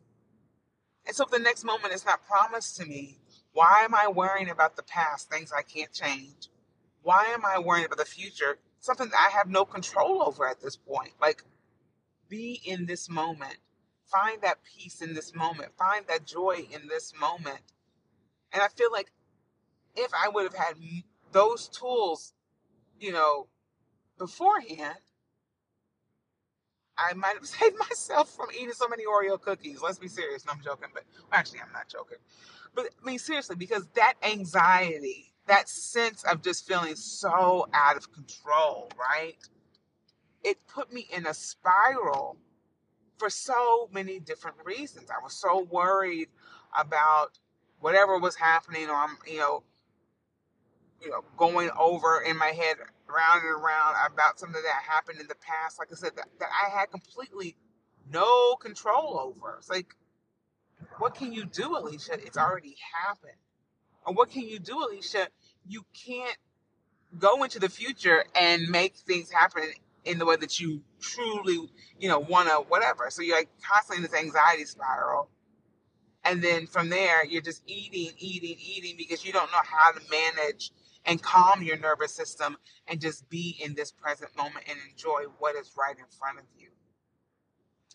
and 1.06 1.16
so 1.16 1.26
if 1.26 1.32
the 1.32 1.40
next 1.40 1.64
moment 1.64 1.94
is 1.94 2.06
not 2.06 2.26
promised 2.26 2.78
to 2.78 2.86
me 2.86 3.20
why 3.54 3.82
am 3.84 3.96
i 3.96 4.08
worrying 4.08 4.50
about 4.50 4.76
the 4.76 4.84
past 4.84 5.30
things 5.30 5.52
i 5.52 5.62
can't 5.62 5.92
change 5.92 6.50
why 7.06 7.26
am 7.26 7.46
I 7.46 7.60
worrying 7.60 7.86
about 7.86 8.00
the 8.00 8.06
future? 8.06 8.58
Something 8.80 9.10
that 9.10 9.30
I 9.32 9.38
have 9.38 9.48
no 9.48 9.64
control 9.64 10.24
over 10.24 10.50
at 10.50 10.60
this 10.60 10.76
point. 10.76 11.12
Like, 11.22 11.44
be 12.28 12.62
in 12.66 12.88
this 12.88 13.08
moment. 13.08 13.58
Find 14.12 14.42
that 14.42 14.64
peace 14.64 15.04
in 15.04 15.14
this 15.14 15.36
moment. 15.36 15.78
Find 15.78 16.06
that 16.08 16.26
joy 16.26 16.66
in 16.72 16.88
this 16.88 17.14
moment. 17.20 17.62
And 18.52 18.64
I 18.64 18.70
feel 18.70 18.92
like 18.92 19.12
if 19.96 20.12
I 20.16 20.30
would 20.30 20.46
have 20.46 20.56
had 20.56 20.78
those 21.32 21.68
tools, 21.68 22.34
you 23.00 23.12
know, 23.12 23.48
beforehand, 24.18 25.00
I 26.98 27.14
might 27.14 27.36
have 27.36 27.46
saved 27.48 27.76
myself 27.78 28.34
from 28.36 28.48
eating 28.54 28.74
so 28.74 28.88
many 28.88 29.04
Oreo 29.06 29.40
cookies. 29.40 29.82
Let's 29.82 30.00
be 30.00 30.08
serious. 30.08 30.46
No, 30.46 30.54
I'm 30.54 30.62
joking, 30.64 30.90
but 30.94 31.04
actually, 31.32 31.60
I'm 31.62 31.74
not 31.74 31.88
joking. 31.90 32.18
But 32.74 32.90
I 33.02 33.06
mean, 33.06 33.20
seriously, 33.20 33.56
because 33.56 33.88
that 33.96 34.16
anxiety 34.24 35.34
that 35.48 35.70
sense 35.70 36.24
of 36.24 36.42
just 36.42 36.68
feeling 36.68 36.96
so 36.96 37.68
out 37.74 37.98
of 37.98 38.12
control, 38.12 38.90
right? 39.00 39.36
It 40.44 40.58
put 40.68 40.92
me 40.92 41.08
in 41.16 41.26
a 41.28 41.34
spiral 41.34 42.38
for 43.18 43.30
so 43.30 43.90
many 43.92 44.20
different 44.20 44.58
reasons. 44.64 45.10
I 45.10 45.24
was 45.24 45.34
so 45.34 45.62
worried 45.64 46.30
about 46.78 47.40
whatever 47.80 48.18
was 48.20 48.36
happening, 48.36 48.90
or 48.90 48.96
I'm, 48.96 49.18
you 49.28 49.40
know, 49.40 49.64
you 51.06 51.12
know, 51.12 51.24
going 51.38 51.70
over 51.78 52.22
in 52.22 52.38
my 52.38 52.48
head 52.48 52.78
round 53.08 53.44
and 53.44 53.52
around 53.52 53.96
about 54.12 54.40
something 54.40 54.62
that 54.62 54.92
happened 54.92 55.22
in 55.22 55.28
the 55.28 55.36
past. 55.36 55.78
Like 55.80 55.90
I 55.92 55.96
said, 55.96 56.12
that, 56.16 56.28
that 56.40 56.50
I 56.50 56.70
had 56.70 56.90
completely 56.92 57.56
no 58.12 58.56
control 58.56 59.20
over. 59.20 59.56
It's 59.60 59.70
like, 59.70 59.96
what 60.98 61.16
can 61.16 61.32
you 61.32 61.46
do, 61.46 61.78
Alicia? 61.78 62.14
It's 62.14 62.38
already 62.38 62.76
happened. 63.06 63.38
And 64.06 64.18
what 64.18 64.32
can 64.32 64.48
you 64.48 64.60
do, 64.60 64.80
Alicia? 64.80 65.28
You 65.68 65.86
can't 66.06 66.38
go 67.18 67.44
into 67.44 67.60
the 67.60 67.70
future 67.70 68.26
and 68.40 68.68
make 68.70 68.96
things 68.96 69.32
happen 69.32 69.64
in 70.04 70.20
the 70.20 70.26
way 70.26 70.36
that 70.36 70.60
you 70.60 70.82
truly, 71.00 71.70
you 72.00 72.10
know, 72.10 72.20
want 72.20 72.50
to, 72.50 72.56
whatever. 72.68 73.08
So 73.10 73.22
you're 73.22 73.38
like 73.38 73.50
constantly 73.64 74.04
in 74.04 74.12
this 74.12 74.20
anxiety 74.20 74.66
spiral. 74.66 75.30
And 76.24 76.44
then 76.44 76.66
from 76.66 76.90
there, 76.90 77.24
you're 77.26 77.42
just 77.42 77.62
eating, 77.68 78.12
eating, 78.18 78.58
eating 78.60 78.96
because 78.98 79.24
you 79.24 79.32
don't 79.32 79.52
know 79.52 79.62
how 79.64 79.92
to 79.92 80.02
manage 80.10 80.72
and 81.06 81.22
calm 81.22 81.62
your 81.62 81.78
nervous 81.78 82.14
system 82.14 82.58
and 82.88 83.00
just 83.00 83.30
be 83.30 83.58
in 83.64 83.76
this 83.76 83.92
present 83.92 84.36
moment 84.38 84.66
and 84.68 84.78
enjoy 84.92 85.26
what 85.40 85.56
is 85.56 85.72
right 85.78 85.98
in 85.98 86.06
front 86.20 86.40
of 86.40 86.46
you. 86.58 86.70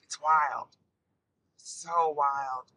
It's 0.05 0.19
wild. 0.21 0.69
So 1.57 2.15
wild. 2.17 2.71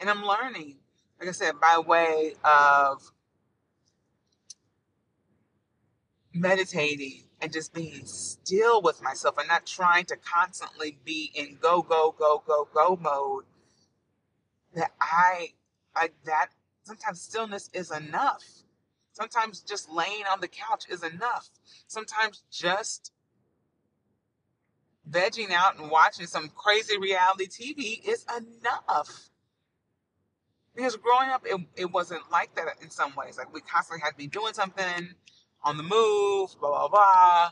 And 0.00 0.10
I'm 0.10 0.24
learning 0.24 0.76
like 1.22 1.28
I 1.28 1.32
said, 1.32 1.60
by 1.60 1.78
way 1.78 2.34
of 2.42 3.12
meditating 6.34 7.22
and 7.40 7.52
just 7.52 7.72
being 7.72 8.04
still 8.06 8.82
with 8.82 9.00
myself 9.00 9.38
and 9.38 9.46
not 9.46 9.64
trying 9.64 10.04
to 10.06 10.16
constantly 10.16 10.98
be 11.04 11.30
in 11.36 11.58
go, 11.60 11.80
go, 11.80 12.12
go, 12.18 12.42
go, 12.44 12.66
go 12.74 12.98
mode, 13.00 13.44
that 14.74 14.90
I, 15.00 15.50
I, 15.94 16.10
that 16.24 16.48
sometimes 16.82 17.20
stillness 17.20 17.70
is 17.72 17.92
enough. 17.92 18.42
Sometimes 19.12 19.60
just 19.60 19.90
laying 19.90 20.24
on 20.30 20.40
the 20.40 20.48
couch 20.48 20.84
is 20.88 21.02
enough. 21.02 21.50
Sometimes 21.86 22.42
just 22.50 23.12
vegging 25.08 25.50
out 25.50 25.78
and 25.78 25.90
watching 25.90 26.26
some 26.26 26.48
crazy 26.48 26.98
reality 26.98 27.46
TV 27.46 28.06
is 28.06 28.24
enough. 28.36 29.30
Because 30.74 30.96
growing 30.96 31.28
up 31.28 31.44
it, 31.44 31.60
it 31.76 31.92
wasn't 31.92 32.22
like 32.30 32.54
that 32.54 32.66
in 32.80 32.88
some 32.90 33.14
ways. 33.14 33.36
Like 33.36 33.52
we 33.52 33.60
constantly 33.60 34.02
had 34.02 34.12
to 34.12 34.16
be 34.16 34.26
doing 34.26 34.54
something 34.54 35.10
on 35.62 35.76
the 35.76 35.82
move 35.82 36.58
blah 36.58 36.70
blah 36.70 36.88
blah. 36.88 37.50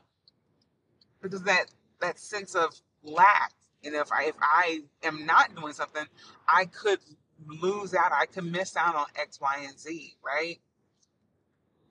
Because 1.20 1.42
that 1.42 1.66
that 2.00 2.18
sense 2.18 2.54
of 2.54 2.74
lack. 3.02 3.52
And 3.84 3.94
if 3.94 4.10
i 4.12 4.24
if 4.24 4.34
i 4.40 4.80
am 5.02 5.26
not 5.26 5.54
doing 5.54 5.74
something 5.74 6.04
i 6.48 6.64
could 6.64 7.00
lose 7.46 7.94
out. 7.94 8.12
I 8.12 8.26
could 8.26 8.44
miss 8.44 8.76
out 8.76 8.94
on 8.94 9.06
x 9.16 9.40
y 9.40 9.64
and 9.66 9.78
z 9.78 10.14
right 10.24 10.58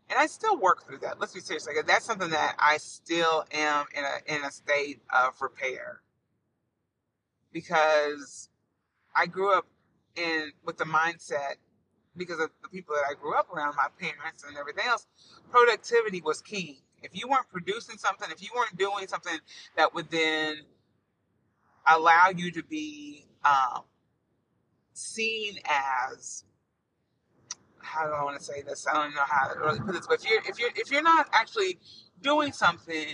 and 0.09 0.19
i 0.19 0.25
still 0.25 0.57
work 0.57 0.85
through 0.87 0.97
that 0.97 1.19
let's 1.19 1.33
be 1.33 1.39
serious 1.39 1.67
like 1.67 1.85
that's 1.85 2.05
something 2.05 2.29
that 2.29 2.55
i 2.59 2.77
still 2.77 3.45
am 3.51 3.85
in 3.95 4.03
a 4.03 4.35
in 4.35 4.43
a 4.43 4.51
state 4.51 5.01
of 5.11 5.33
repair 5.41 6.01
because 7.53 8.49
i 9.15 9.25
grew 9.25 9.53
up 9.53 9.65
and 10.17 10.51
with 10.65 10.77
the 10.77 10.85
mindset 10.85 11.55
because 12.17 12.39
of 12.39 12.49
the 12.61 12.69
people 12.69 12.95
that 12.95 13.05
I 13.09 13.13
grew 13.19 13.35
up 13.35 13.51
around, 13.51 13.75
my 13.75 13.87
parents 13.99 14.43
and 14.47 14.57
everything 14.57 14.85
else, 14.87 15.07
productivity 15.49 16.21
was 16.21 16.41
key. 16.41 16.81
If 17.01 17.11
you 17.13 17.27
weren't 17.29 17.49
producing 17.51 17.97
something, 17.97 18.29
if 18.31 18.43
you 18.43 18.49
weren't 18.55 18.77
doing 18.77 19.07
something 19.07 19.39
that 19.77 19.93
would 19.95 20.11
then 20.11 20.57
allow 21.87 22.29
you 22.35 22.51
to 22.51 22.63
be 22.63 23.25
um, 23.45 23.83
seen 24.93 25.57
as 25.65 26.43
how 27.89 28.05
do 28.05 28.13
I 28.13 28.23
want 28.23 28.37
to 28.37 28.43
say 28.43 28.61
this? 28.61 28.85
I 28.87 28.93
don't 28.93 29.15
know 29.15 29.23
how 29.27 29.53
to 29.53 29.59
really 29.59 29.79
put 29.79 29.93
this, 29.93 30.07
but 30.07 30.23
if 30.23 30.29
you're 30.29 30.41
if 30.47 30.59
you're 30.59 30.69
if 30.75 30.91
you're 30.91 31.03
not 31.03 31.27
actually 31.33 31.79
doing 32.21 32.51
something, 32.53 33.07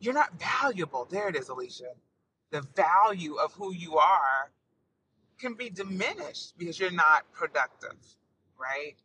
you're 0.00 0.14
not 0.14 0.30
valuable. 0.40 1.06
There 1.10 1.28
it 1.28 1.36
is, 1.36 1.48
Alicia. 1.48 1.92
The 2.50 2.62
value 2.76 3.36
of 3.36 3.52
who 3.54 3.72
you 3.72 3.98
are 3.98 4.50
can 5.38 5.54
be 5.54 5.70
diminished 5.70 6.54
because 6.58 6.80
you're 6.80 6.90
not 6.90 7.32
productive, 7.32 7.96
right? 8.60 8.96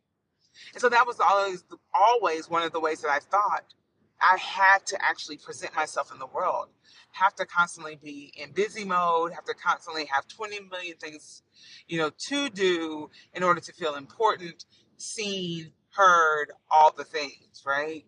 And 0.74 0.80
so 0.80 0.88
that 0.88 1.06
was 1.06 1.20
always 1.20 1.64
always 1.94 2.50
one 2.50 2.64
of 2.64 2.72
the 2.72 2.80
ways 2.80 3.02
that 3.02 3.10
I 3.10 3.20
thought 3.20 3.74
I 4.20 4.38
had 4.38 4.86
to 4.86 4.98
actually 5.02 5.36
present 5.36 5.74
myself 5.74 6.12
in 6.12 6.18
the 6.18 6.26
world. 6.26 6.68
Have 7.12 7.34
to 7.36 7.46
constantly 7.46 7.96
be 7.96 8.32
in 8.36 8.52
busy 8.52 8.84
mode, 8.84 9.32
have 9.32 9.44
to 9.44 9.54
constantly 9.54 10.06
have 10.06 10.28
20 10.28 10.60
million 10.70 10.96
things, 10.96 11.42
you 11.86 11.98
know, 11.98 12.10
to 12.28 12.50
do 12.50 13.10
in 13.34 13.42
order 13.42 13.60
to 13.60 13.72
feel 13.72 13.94
important, 13.94 14.64
seen, 14.96 15.72
heard, 15.90 16.52
all 16.70 16.92
the 16.94 17.04
things, 17.04 17.62
right? 17.66 18.04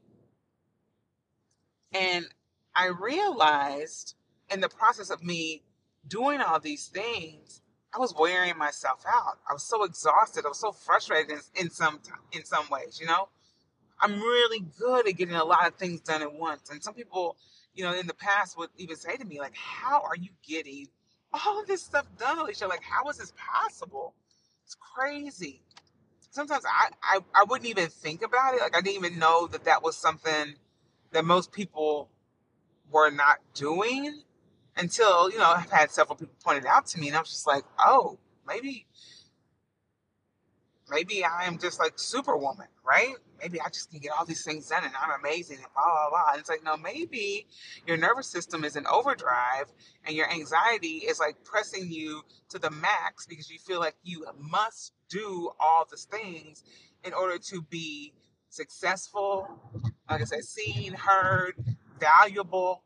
And 1.93 2.27
I 2.75 2.88
realized 2.88 4.15
in 4.50 4.61
the 4.61 4.69
process 4.69 5.11
of 5.11 5.23
me 5.23 5.62
doing 6.07 6.41
all 6.41 6.61
these 6.61 6.87
things 6.87 7.62
I 7.95 7.99
was 7.99 8.15
wearing 8.19 8.57
myself 8.59 9.03
out. 9.07 9.38
I 9.49 9.55
was 9.55 9.67
so 9.67 9.85
exhausted. 9.85 10.45
I 10.45 10.49
was 10.49 10.61
so 10.61 10.73
frustrated 10.73 11.33
in, 11.33 11.65
in 11.65 11.71
some 11.71 12.00
in 12.33 12.45
some 12.45 12.69
ways. 12.71 12.99
You 13.00 13.07
know, 13.07 13.29
I'm 14.00 14.21
really 14.21 14.61
good 14.78 15.09
at 15.09 15.17
getting 15.17 15.35
a 15.35 15.45
lot 15.45 15.67
of 15.69 15.75
things 15.76 16.00
done 16.00 16.23
at 16.23 16.33
once. 16.33 16.71
And 16.71 16.83
some 16.83 16.95
people, 16.95 17.37
you 17.75 17.85
know, 17.85 17.95
in 17.95 18.07
the 18.07 18.14
past 18.14 18.59
would 18.59 18.71
even 18.76 18.97
say 18.97 19.17
to 19.17 19.25
me, 19.25 19.40
like, 19.40 19.57
"How 19.57 20.02
are 20.02 20.17
you 20.17 20.31
getting 20.47 20.88
all 21.33 21.61
of 21.61 21.67
this 21.67 21.83
stuff 21.83 22.07
done, 22.19 22.38
Alicia? 22.38 22.69
Like, 22.69 22.83
how 22.83 23.09
is 23.11 23.19
this 23.19 23.33
possible? 23.37 24.14
It's 24.64 24.76
crazy." 24.76 25.62
Sometimes 26.31 26.64
I, 26.67 26.90
I 27.02 27.21
I 27.35 27.45
wouldn't 27.45 27.69
even 27.69 27.88
think 27.88 28.23
about 28.23 28.55
it. 28.55 28.61
Like, 28.61 28.76
I 28.76 28.81
didn't 28.83 29.05
even 29.05 29.19
know 29.19 29.47
that 29.49 29.64
that 29.64 29.83
was 29.83 29.97
something 29.97 30.55
that 31.12 31.25
most 31.25 31.52
people 31.52 32.11
were 32.90 33.11
not 33.11 33.38
doing 33.55 34.23
until 34.76 35.31
you 35.31 35.38
know 35.38 35.50
I've 35.50 35.71
had 35.71 35.90
several 35.90 36.17
people 36.17 36.35
point 36.45 36.59
it 36.59 36.67
out 36.67 36.87
to 36.88 37.00
me, 37.00 37.09
and 37.09 37.17
I 37.17 37.21
was 37.21 37.31
just 37.31 37.47
like, 37.47 37.64
oh, 37.78 38.19
maybe, 38.47 38.87
maybe 40.90 41.25
I 41.25 41.45
am 41.45 41.59
just 41.59 41.78
like 41.81 41.99
Superwoman, 41.99 42.69
right? 42.87 43.14
Maybe 43.40 43.61
I 43.61 43.68
just 43.68 43.90
can 43.90 44.00
get 44.00 44.12
all 44.18 44.25
these 44.25 44.45
things 44.45 44.68
done, 44.68 44.85
and 44.85 44.92
I'm 45.00 45.18
amazing, 45.21 45.59
and 45.59 45.66
blah 45.75 45.85
blah 45.85 46.11
blah. 46.11 46.33
And 46.33 46.40
it's 46.40 46.49
like, 46.49 46.64
no, 46.64 46.76
maybe 46.76 47.47
your 47.87 47.97
nervous 47.97 48.26
system 48.26 48.64
is 48.64 48.76
in 48.76 48.87
overdrive, 48.87 49.73
and 50.04 50.16
your 50.16 50.30
anxiety 50.30 51.04
is 51.09 51.21
like 51.21 51.42
pressing 51.45 51.90
you 51.90 52.23
to 52.50 52.59
the 52.59 52.71
max 52.71 53.26
because 53.26 53.50
you 53.50 53.59
feel 53.59 53.80
like 53.80 53.97
you 54.02 54.26
must 54.38 54.92
do 55.09 55.50
all 55.61 55.87
these 55.90 56.04
things 56.04 56.64
in 57.04 57.12
order 57.12 57.38
to 57.38 57.62
be 57.62 58.12
successful, 58.50 59.49
like 60.11 60.21
I 60.21 60.25
said, 60.25 60.45
seen, 60.45 60.95
heard, 60.95 61.54
valuable, 62.00 62.83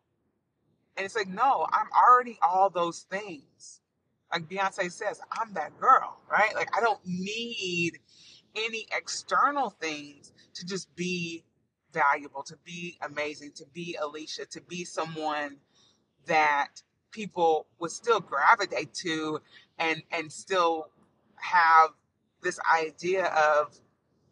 and 0.96 1.04
it's 1.06 1.16
like, 1.16 1.28
no, 1.28 1.66
I'm 1.72 1.88
already 1.92 2.38
all 2.42 2.70
those 2.70 3.06
things. 3.10 3.80
Like 4.32 4.48
Beyonce 4.48 4.90
says, 4.90 5.20
I'm 5.30 5.52
that 5.54 5.78
girl, 5.80 6.20
right? 6.30 6.54
Like, 6.54 6.68
I 6.76 6.80
don't 6.80 7.00
need 7.04 7.98
any 8.54 8.86
external 8.96 9.70
things 9.70 10.32
to 10.54 10.66
just 10.66 10.94
be 10.96 11.44
valuable, 11.92 12.42
to 12.44 12.56
be 12.64 12.98
amazing, 13.02 13.52
to 13.52 13.66
be 13.72 13.96
Alicia, 14.00 14.46
to 14.46 14.60
be 14.62 14.84
someone 14.84 15.56
that 16.26 16.82
people 17.10 17.66
would 17.78 17.90
still 17.90 18.20
gravitate 18.20 18.94
to 18.94 19.40
and 19.78 20.02
and 20.10 20.32
still 20.32 20.88
have 21.36 21.90
this 22.42 22.58
idea 22.72 23.26
of 23.26 23.78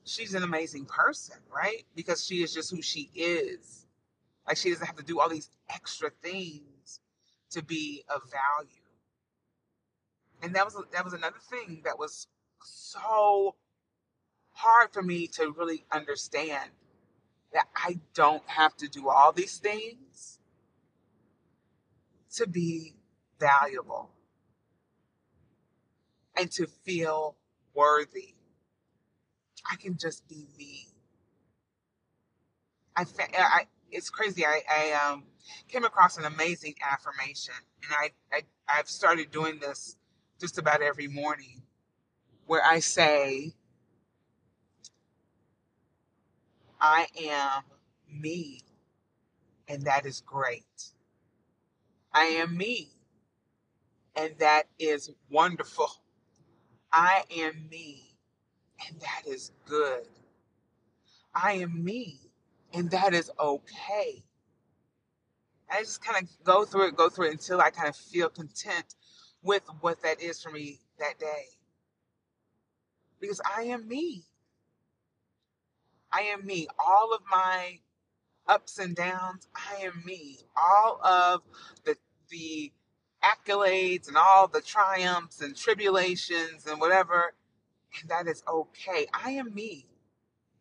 she's 0.04 0.34
an 0.34 0.42
amazing 0.42 0.86
person, 0.86 1.36
right? 1.54 1.84
Because 1.94 2.24
she 2.24 2.42
is 2.42 2.52
just 2.52 2.70
who 2.70 2.82
she 2.82 3.10
is. 3.14 3.86
Like 4.46 4.56
she 4.56 4.70
doesn't 4.70 4.86
have 4.86 4.96
to 4.96 5.04
do 5.04 5.20
all 5.20 5.28
these 5.28 5.50
extra 5.68 6.10
things 6.22 7.00
to 7.50 7.62
be 7.62 8.04
of 8.08 8.22
value. 8.30 8.70
And 10.42 10.54
that 10.54 10.64
was 10.64 10.76
that 10.92 11.04
was 11.04 11.12
another 11.12 11.38
thing 11.50 11.82
that 11.84 11.98
was 11.98 12.26
so 12.64 13.54
hard 14.60 14.92
for 14.92 15.02
me 15.02 15.26
to 15.26 15.54
really 15.56 15.84
understand 15.90 16.70
that 17.52 17.66
I 17.74 17.98
don't 18.14 18.42
have 18.46 18.76
to 18.78 18.88
do 18.88 19.08
all 19.08 19.32
these 19.32 19.58
things 19.58 20.38
to 22.34 22.46
be 22.46 22.94
valuable 23.38 24.10
and 26.38 26.50
to 26.52 26.66
feel 26.66 27.36
worthy. 27.74 28.34
I 29.70 29.76
can 29.76 29.96
just 29.96 30.28
be 30.28 30.46
me. 30.58 30.88
I, 32.96 33.04
I 33.34 33.66
it's 33.90 34.10
crazy. 34.10 34.44
I, 34.44 34.62
I 34.70 35.12
um, 35.12 35.24
came 35.68 35.84
across 35.84 36.18
an 36.18 36.24
amazing 36.24 36.74
affirmation, 36.88 37.54
and 37.82 37.92
I, 37.92 38.36
I 38.36 38.42
I've 38.78 38.88
started 38.88 39.30
doing 39.30 39.58
this 39.58 39.96
just 40.40 40.58
about 40.58 40.82
every 40.82 41.08
morning, 41.08 41.62
where 42.46 42.64
I 42.64 42.80
say, 42.80 43.54
"I 46.80 47.08
am 47.18 47.64
me, 48.08 48.62
and 49.68 49.82
that 49.84 50.06
is 50.06 50.22
great. 50.22 50.92
I 52.12 52.24
am 52.24 52.56
me, 52.56 52.90
and 54.16 54.38
that 54.38 54.64
is 54.78 55.10
wonderful. 55.30 55.90
I 56.92 57.24
am 57.36 57.68
me, 57.70 58.16
and 58.86 59.00
that 59.00 59.22
is 59.26 59.52
good. 59.66 60.08
I 61.34 61.52
am 61.54 61.84
me, 61.84 62.20
and 62.72 62.90
that 62.90 63.14
is 63.14 63.30
okay. 63.38 64.24
I 65.70 65.80
just 65.80 66.02
kind 66.02 66.24
of 66.24 66.44
go 66.44 66.64
through 66.64 66.88
it, 66.88 66.96
go 66.96 67.08
through 67.08 67.28
it 67.28 67.32
until 67.32 67.60
I 67.60 67.70
kind 67.70 67.88
of 67.88 67.96
feel 67.96 68.28
content 68.28 68.94
with 69.42 69.62
what 69.80 70.02
that 70.02 70.20
is 70.20 70.42
for 70.42 70.50
me 70.50 70.80
that 70.98 71.18
day. 71.18 71.46
Because 73.20 73.40
I 73.44 73.62
am 73.64 73.88
me. 73.88 74.24
I 76.12 76.22
am 76.22 76.46
me. 76.46 76.68
All 76.78 77.14
of 77.14 77.22
my 77.30 77.80
ups 78.48 78.78
and 78.78 78.96
downs, 78.96 79.48
I 79.54 79.82
am 79.82 80.02
me. 80.04 80.38
All 80.56 81.00
of 81.04 81.42
the 81.84 81.96
the 82.30 82.72
accolades 83.24 84.08
and 84.08 84.16
all 84.16 84.48
the 84.48 84.62
triumphs 84.62 85.40
and 85.42 85.56
tribulations 85.56 86.66
and 86.66 86.80
whatever, 86.80 87.34
and 88.00 88.10
that 88.10 88.28
is 88.28 88.42
okay. 88.48 89.06
I 89.14 89.32
am 89.32 89.54
me, 89.54 89.86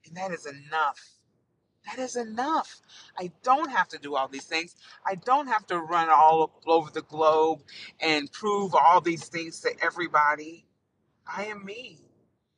and 0.07 0.17
that 0.17 0.31
is 0.31 0.45
enough. 0.45 1.01
That 1.85 1.99
is 1.99 2.15
enough. 2.15 2.81
I 3.17 3.31
don't 3.43 3.71
have 3.71 3.89
to 3.89 3.99
do 3.99 4.15
all 4.15 4.27
these 4.27 4.45
things. 4.45 4.75
I 5.05 5.15
don't 5.15 5.47
have 5.47 5.67
to 5.67 5.79
run 5.79 6.09
all 6.09 6.61
over 6.67 6.91
the 6.91 7.01
globe 7.03 7.61
and 7.99 8.31
prove 8.31 8.75
all 8.75 9.01
these 9.01 9.25
things 9.27 9.61
to 9.61 9.71
everybody. 9.83 10.65
I 11.27 11.45
am 11.45 11.65
me. 11.65 11.99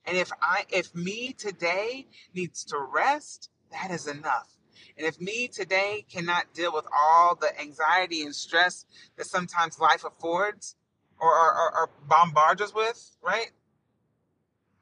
And 0.05 0.17
if 0.17 0.31
I 0.41 0.65
if 0.69 0.93
me 0.95 1.33
today 1.33 2.07
needs 2.33 2.63
to 2.65 2.77
rest, 2.77 3.49
that 3.71 3.91
is 3.91 4.07
enough. 4.07 4.57
And 4.97 5.07
if 5.07 5.19
me 5.21 5.47
today 5.47 6.05
cannot 6.11 6.53
deal 6.53 6.73
with 6.73 6.85
all 6.95 7.35
the 7.35 7.59
anxiety 7.59 8.23
and 8.23 8.35
stress 8.35 8.85
that 9.17 9.25
sometimes 9.25 9.79
life 9.79 10.03
affords 10.03 10.75
or, 11.19 11.29
or, 11.29 11.77
or 11.77 11.89
bombards 12.07 12.61
us 12.61 12.73
with, 12.73 13.15
right? 13.21 13.51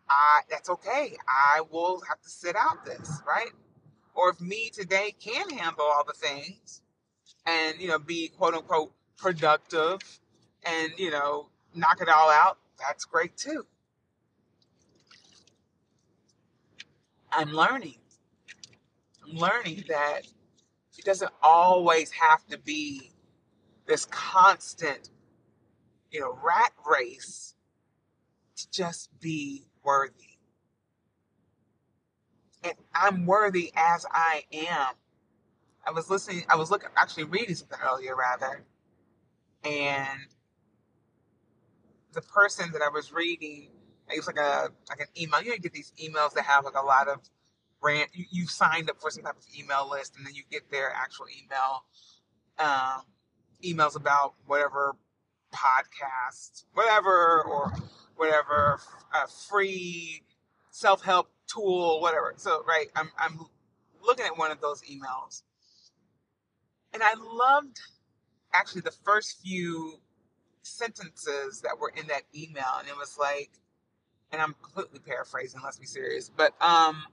I, 0.09 0.41
that's 0.49 0.69
okay. 0.69 1.15
I 1.27 1.61
will 1.69 2.01
have 2.07 2.21
to 2.21 2.29
sit 2.29 2.55
out 2.55 2.85
this, 2.85 3.21
right? 3.27 3.51
Or 4.15 4.31
if 4.31 4.41
me 4.41 4.69
today 4.73 5.13
can 5.19 5.49
handle 5.49 5.85
all 5.85 6.03
the 6.05 6.13
things 6.13 6.81
and, 7.45 7.79
you 7.79 7.89
know, 7.89 7.99
be 7.99 8.29
quote 8.29 8.55
unquote 8.55 8.91
productive 9.17 9.99
and, 10.63 10.91
you 10.97 11.11
know, 11.11 11.49
knock 11.75 12.01
it 12.01 12.09
all 12.09 12.29
out, 12.29 12.57
that's 12.79 13.05
great 13.05 13.37
too. 13.37 13.65
I'm 17.31 17.51
learning. 17.51 17.95
I'm 19.23 19.37
learning 19.37 19.85
that 19.89 20.21
it 20.97 21.05
doesn't 21.05 21.31
always 21.41 22.11
have 22.11 22.45
to 22.47 22.57
be 22.59 23.11
this 23.87 24.05
constant, 24.05 25.09
you 26.11 26.21
know, 26.21 26.37
rat 26.43 26.73
race 26.89 27.55
to 28.57 28.71
just 28.71 29.09
be 29.21 29.65
worthy 29.83 30.29
and 32.63 32.73
I'm 32.93 33.25
worthy 33.25 33.71
as 33.75 34.05
I 34.11 34.43
am. 34.53 34.93
I 35.85 35.91
was 35.91 36.09
listening, 36.09 36.43
I 36.49 36.55
was 36.55 36.71
looking, 36.71 36.89
actually 36.97 37.25
reading 37.25 37.55
something 37.55 37.79
earlier, 37.83 38.15
rather, 38.15 38.63
and 39.63 40.19
the 42.13 42.21
person 42.21 42.71
that 42.73 42.81
I 42.81 42.89
was 42.89 43.11
reading, 43.13 43.69
it 44.11 44.17
was 44.17 44.27
like 44.27 44.39
a 44.39 44.69
like 44.89 44.99
an 44.99 45.07
email. 45.19 45.41
You 45.41 45.51
know, 45.51 45.57
get 45.57 45.73
these 45.73 45.93
emails 46.01 46.33
that 46.33 46.45
have 46.45 46.65
like 46.65 46.75
a 46.75 46.85
lot 46.85 47.07
of 47.07 47.19
brand. 47.81 48.09
You, 48.13 48.25
you 48.31 48.47
signed 48.47 48.89
up 48.89 48.99
for 48.99 49.09
some 49.09 49.23
type 49.23 49.37
of 49.37 49.45
email 49.57 49.89
list, 49.89 50.15
and 50.17 50.25
then 50.25 50.33
you 50.33 50.43
get 50.49 50.71
their 50.71 50.91
actual 50.91 51.25
email 51.27 51.83
um, 52.59 53.03
emails 53.63 53.95
about 53.95 54.33
whatever 54.45 54.95
podcast, 55.53 56.65
whatever, 56.73 57.43
or 57.43 57.73
whatever 58.15 58.79
uh, 59.13 59.25
free 59.49 60.23
self 60.71 61.03
help 61.03 61.29
tool, 61.47 62.01
whatever. 62.01 62.33
So, 62.37 62.63
right, 62.67 62.87
I'm, 62.95 63.09
I'm 63.17 63.39
looking 64.05 64.25
at 64.25 64.37
one 64.37 64.51
of 64.51 64.61
those 64.61 64.81
emails. 64.83 65.43
And 66.93 67.03
I 67.03 67.13
loved 67.13 67.79
actually 68.53 68.81
the 68.81 68.93
first 69.03 69.41
few 69.41 69.99
sentences 70.63 71.61
that 71.61 71.79
were 71.79 71.91
in 71.95 72.07
that 72.07 72.23
email. 72.35 72.77
And 72.79 72.87
it 72.87 72.95
was 72.95 73.17
like, 73.19 73.51
and 74.31 74.41
I'm 74.41 74.55
completely 74.61 74.99
paraphrasing, 74.99 75.61
let's 75.63 75.77
be 75.77 75.85
serious, 75.85 76.29
but 76.29 76.53
um, 76.61 77.03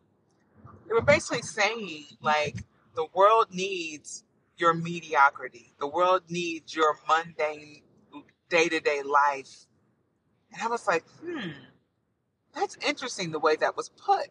they 0.87 0.95
were 0.95 1.03
basically 1.03 1.43
saying, 1.43 2.05
like, 2.21 2.65
the 2.95 3.07
world 3.15 3.49
needs 3.53 4.25
your 4.57 4.75
mediocrity, 4.75 5.73
the 5.79 5.87
world 5.87 6.23
needs 6.29 6.75
your 6.75 6.97
mundane 7.09 7.83
day 8.49 8.69
to 8.69 8.81
day 8.81 9.03
life. 9.03 9.67
And 10.53 10.63
I 10.63 10.69
was 10.69 10.87
like, 10.87 11.05
hmm, 11.23 11.51
that's 12.55 12.77
interesting 12.87 13.33
the 13.33 13.39
way 13.39 13.57
that 13.57 13.77
was 13.77 13.89
put. 13.91 14.29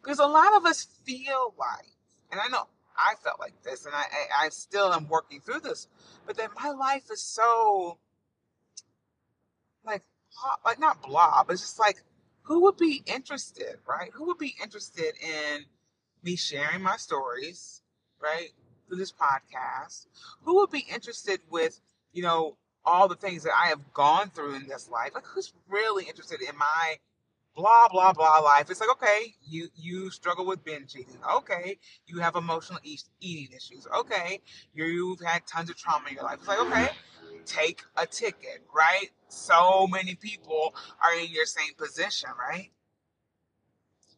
Because 0.00 0.18
a 0.18 0.26
lot 0.26 0.54
of 0.54 0.64
us 0.66 0.86
feel 1.04 1.54
like, 1.58 1.88
and 2.30 2.40
I 2.40 2.48
know 2.48 2.68
I 2.96 3.14
felt 3.22 3.40
like 3.40 3.60
this, 3.62 3.86
and 3.86 3.94
I, 3.94 4.02
I, 4.02 4.46
I 4.46 4.48
still 4.50 4.92
am 4.92 5.08
working 5.08 5.40
through 5.40 5.60
this, 5.60 5.88
but 6.26 6.36
that 6.36 6.50
my 6.60 6.70
life 6.70 7.10
is 7.10 7.22
so, 7.22 7.98
like, 9.84 10.02
like 10.64 10.78
not 10.78 11.02
blah, 11.02 11.42
but 11.44 11.54
it's 11.54 11.62
just 11.62 11.80
like, 11.80 12.02
who 12.46 12.60
would 12.60 12.76
be 12.76 13.02
interested, 13.06 13.76
right? 13.88 14.10
Who 14.14 14.26
would 14.26 14.38
be 14.38 14.54
interested 14.62 15.14
in 15.20 15.64
me 16.22 16.36
sharing 16.36 16.80
my 16.80 16.96
stories, 16.96 17.82
right, 18.22 18.50
through 18.86 18.98
this 18.98 19.12
podcast? 19.12 20.06
Who 20.42 20.56
would 20.56 20.70
be 20.70 20.86
interested 20.92 21.40
with, 21.50 21.80
you 22.12 22.22
know, 22.22 22.56
all 22.84 23.08
the 23.08 23.16
things 23.16 23.42
that 23.42 23.52
I 23.56 23.66
have 23.66 23.92
gone 23.92 24.30
through 24.30 24.54
in 24.54 24.68
this 24.68 24.88
life? 24.88 25.10
Like, 25.12 25.26
who's 25.26 25.52
really 25.68 26.04
interested 26.04 26.40
in 26.40 26.56
my 26.56 26.98
blah 27.56 27.88
blah 27.90 28.12
blah 28.12 28.38
life. 28.38 28.70
It's 28.70 28.80
like 28.80 28.90
okay, 28.90 29.34
you 29.48 29.68
you 29.74 30.10
struggle 30.10 30.46
with 30.46 30.62
binge 30.64 30.94
eating. 30.94 31.18
Okay, 31.36 31.78
you 32.06 32.20
have 32.20 32.36
emotional 32.36 32.78
eating 32.84 33.48
issues. 33.56 33.88
Okay, 33.98 34.40
you've 34.74 35.20
had 35.20 35.46
tons 35.46 35.70
of 35.70 35.76
trauma 35.76 36.08
in 36.08 36.14
your 36.14 36.24
life. 36.24 36.38
It's 36.38 36.48
like 36.48 36.60
okay, 36.60 36.88
take 37.46 37.82
a 37.96 38.06
ticket, 38.06 38.62
right? 38.74 39.08
So 39.28 39.86
many 39.86 40.14
people 40.14 40.74
are 41.02 41.18
in 41.18 41.32
your 41.32 41.46
same 41.46 41.74
position, 41.76 42.30
right? 42.38 42.70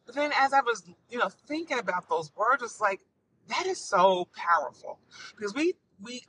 But 0.05 0.15
then 0.15 0.31
as 0.35 0.53
I 0.53 0.61
was, 0.61 0.83
you 1.09 1.17
know, 1.17 1.29
thinking 1.29 1.79
about 1.79 2.09
those 2.09 2.31
words, 2.35 2.63
it's 2.63 2.81
like 2.81 2.99
that 3.47 3.65
is 3.65 3.79
so 3.79 4.27
powerful 4.35 4.99
because 5.35 5.53
we 5.53 5.73
we 6.01 6.21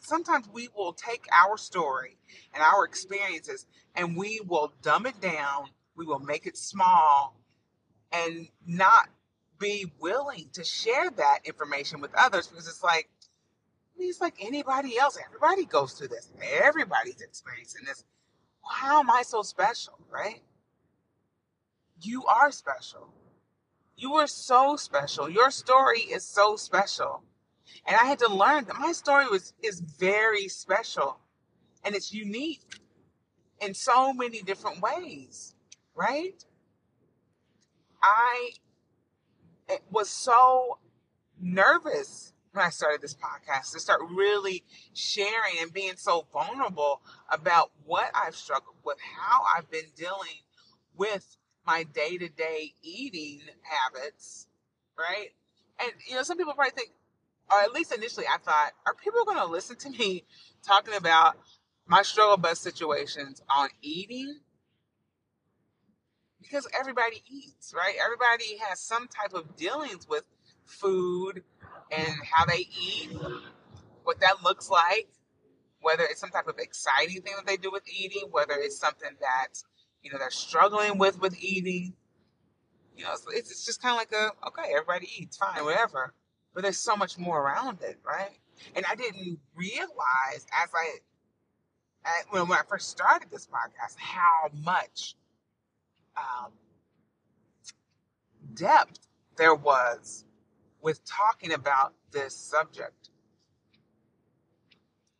sometimes 0.00 0.48
we 0.52 0.68
will 0.76 0.92
take 0.92 1.26
our 1.32 1.56
story 1.56 2.16
and 2.54 2.62
our 2.62 2.84
experiences 2.84 3.66
and 3.94 4.16
we 4.16 4.40
will 4.46 4.72
dumb 4.82 5.06
it 5.06 5.20
down 5.20 5.70
we 6.00 6.06
will 6.06 6.18
make 6.18 6.46
it 6.46 6.56
small 6.56 7.36
and 8.10 8.48
not 8.66 9.10
be 9.58 9.92
willing 10.00 10.48
to 10.54 10.64
share 10.64 11.10
that 11.10 11.40
information 11.44 12.00
with 12.00 12.10
others 12.14 12.48
because 12.48 12.66
it's 12.66 12.82
like 12.82 13.10
it's 13.98 14.18
like 14.18 14.36
anybody 14.40 14.96
else. 14.96 15.18
Everybody 15.22 15.66
goes 15.66 15.92
through 15.92 16.08
this. 16.08 16.32
Everybody's 16.64 17.20
experiencing 17.20 17.82
this. 17.84 18.02
How 18.66 19.00
am 19.00 19.10
I 19.10 19.20
so 19.20 19.42
special, 19.42 19.98
right? 20.10 20.40
You 22.00 22.24
are 22.24 22.50
special. 22.50 23.12
You 23.98 24.14
are 24.14 24.26
so 24.26 24.76
special. 24.76 25.28
Your 25.28 25.50
story 25.50 26.00
is 26.00 26.24
so 26.24 26.56
special. 26.56 27.24
And 27.86 27.94
I 27.94 28.06
had 28.06 28.20
to 28.20 28.34
learn 28.34 28.64
that 28.64 28.78
my 28.78 28.92
story 28.92 29.26
was 29.26 29.52
is 29.62 29.80
very 29.80 30.48
special 30.48 31.18
and 31.84 31.94
it's 31.94 32.10
unique 32.10 32.62
in 33.60 33.74
so 33.74 34.14
many 34.14 34.40
different 34.40 34.80
ways, 34.80 35.54
right? 36.00 36.42
I 38.02 38.52
was 39.90 40.08
so 40.08 40.78
nervous 41.38 42.32
when 42.52 42.64
I 42.64 42.70
started 42.70 43.02
this 43.02 43.14
podcast 43.14 43.72
to 43.72 43.80
start 43.80 44.00
really 44.10 44.64
sharing 44.94 45.58
and 45.60 45.72
being 45.72 45.96
so 45.96 46.26
vulnerable 46.32 47.02
about 47.30 47.70
what 47.84 48.10
I've 48.14 48.34
struggled 48.34 48.76
with, 48.82 48.96
how 49.18 49.42
I've 49.54 49.70
been 49.70 49.90
dealing 49.94 50.40
with 50.96 51.36
my 51.66 51.84
day 51.84 52.16
to 52.16 52.28
day 52.28 52.72
eating 52.82 53.42
habits, 53.62 54.46
right? 54.98 55.28
And, 55.78 55.92
you 56.08 56.14
know, 56.14 56.22
some 56.22 56.38
people 56.38 56.54
probably 56.54 56.72
think, 56.72 56.90
or 57.52 57.60
at 57.60 57.72
least 57.72 57.92
initially 57.92 58.26
I 58.26 58.38
thought, 58.38 58.72
are 58.86 58.94
people 58.94 59.24
going 59.26 59.38
to 59.38 59.44
listen 59.44 59.76
to 59.76 59.90
me 59.90 60.24
talking 60.66 60.94
about 60.94 61.36
my 61.86 62.02
struggle 62.02 62.38
bus 62.38 62.58
situations 62.58 63.42
on 63.54 63.68
eating? 63.82 64.40
Because 66.40 66.66
everybody 66.78 67.22
eats, 67.30 67.74
right? 67.76 67.94
Everybody 68.02 68.58
has 68.68 68.80
some 68.80 69.08
type 69.08 69.34
of 69.34 69.56
dealings 69.56 70.08
with 70.08 70.24
food 70.64 71.42
and 71.90 72.14
how 72.32 72.44
they 72.46 72.66
eat, 72.80 73.10
what 74.04 74.20
that 74.20 74.42
looks 74.42 74.70
like, 74.70 75.08
whether 75.80 76.04
it's 76.04 76.20
some 76.20 76.30
type 76.30 76.46
of 76.46 76.58
exciting 76.58 77.22
thing 77.22 77.34
that 77.36 77.46
they 77.46 77.56
do 77.56 77.70
with 77.70 77.82
eating, 77.88 78.28
whether 78.30 78.54
it's 78.54 78.78
something 78.78 79.10
that 79.20 79.62
you 80.02 80.10
know 80.10 80.18
they're 80.18 80.30
struggling 80.30 80.98
with 80.98 81.20
with 81.20 81.36
eating. 81.42 81.94
You 82.96 83.04
know, 83.04 83.12
it's, 83.12 83.50
it's 83.50 83.64
just 83.64 83.82
kind 83.82 83.92
of 83.92 83.98
like 83.98 84.12
a 84.12 84.48
okay, 84.48 84.72
everybody 84.72 85.08
eats, 85.18 85.36
fine, 85.36 85.64
whatever. 85.64 86.14
But 86.54 86.62
there's 86.62 86.78
so 86.78 86.96
much 86.96 87.16
more 87.18 87.40
around 87.40 87.78
it, 87.82 87.98
right? 88.04 88.38
And 88.74 88.84
I 88.90 88.94
didn't 88.94 89.38
realize 89.54 90.46
as 90.62 90.70
I, 90.74 91.00
when, 92.30 92.48
when 92.48 92.58
I 92.58 92.62
first 92.68 92.90
started 92.90 93.30
this 93.30 93.46
podcast 93.46 93.96
how 93.96 94.50
much 94.64 95.16
um, 96.16 96.52
depth 98.54 98.98
there 99.36 99.54
was 99.54 100.24
with 100.82 101.04
talking 101.04 101.52
about 101.52 101.94
this 102.12 102.34
subject. 102.34 103.10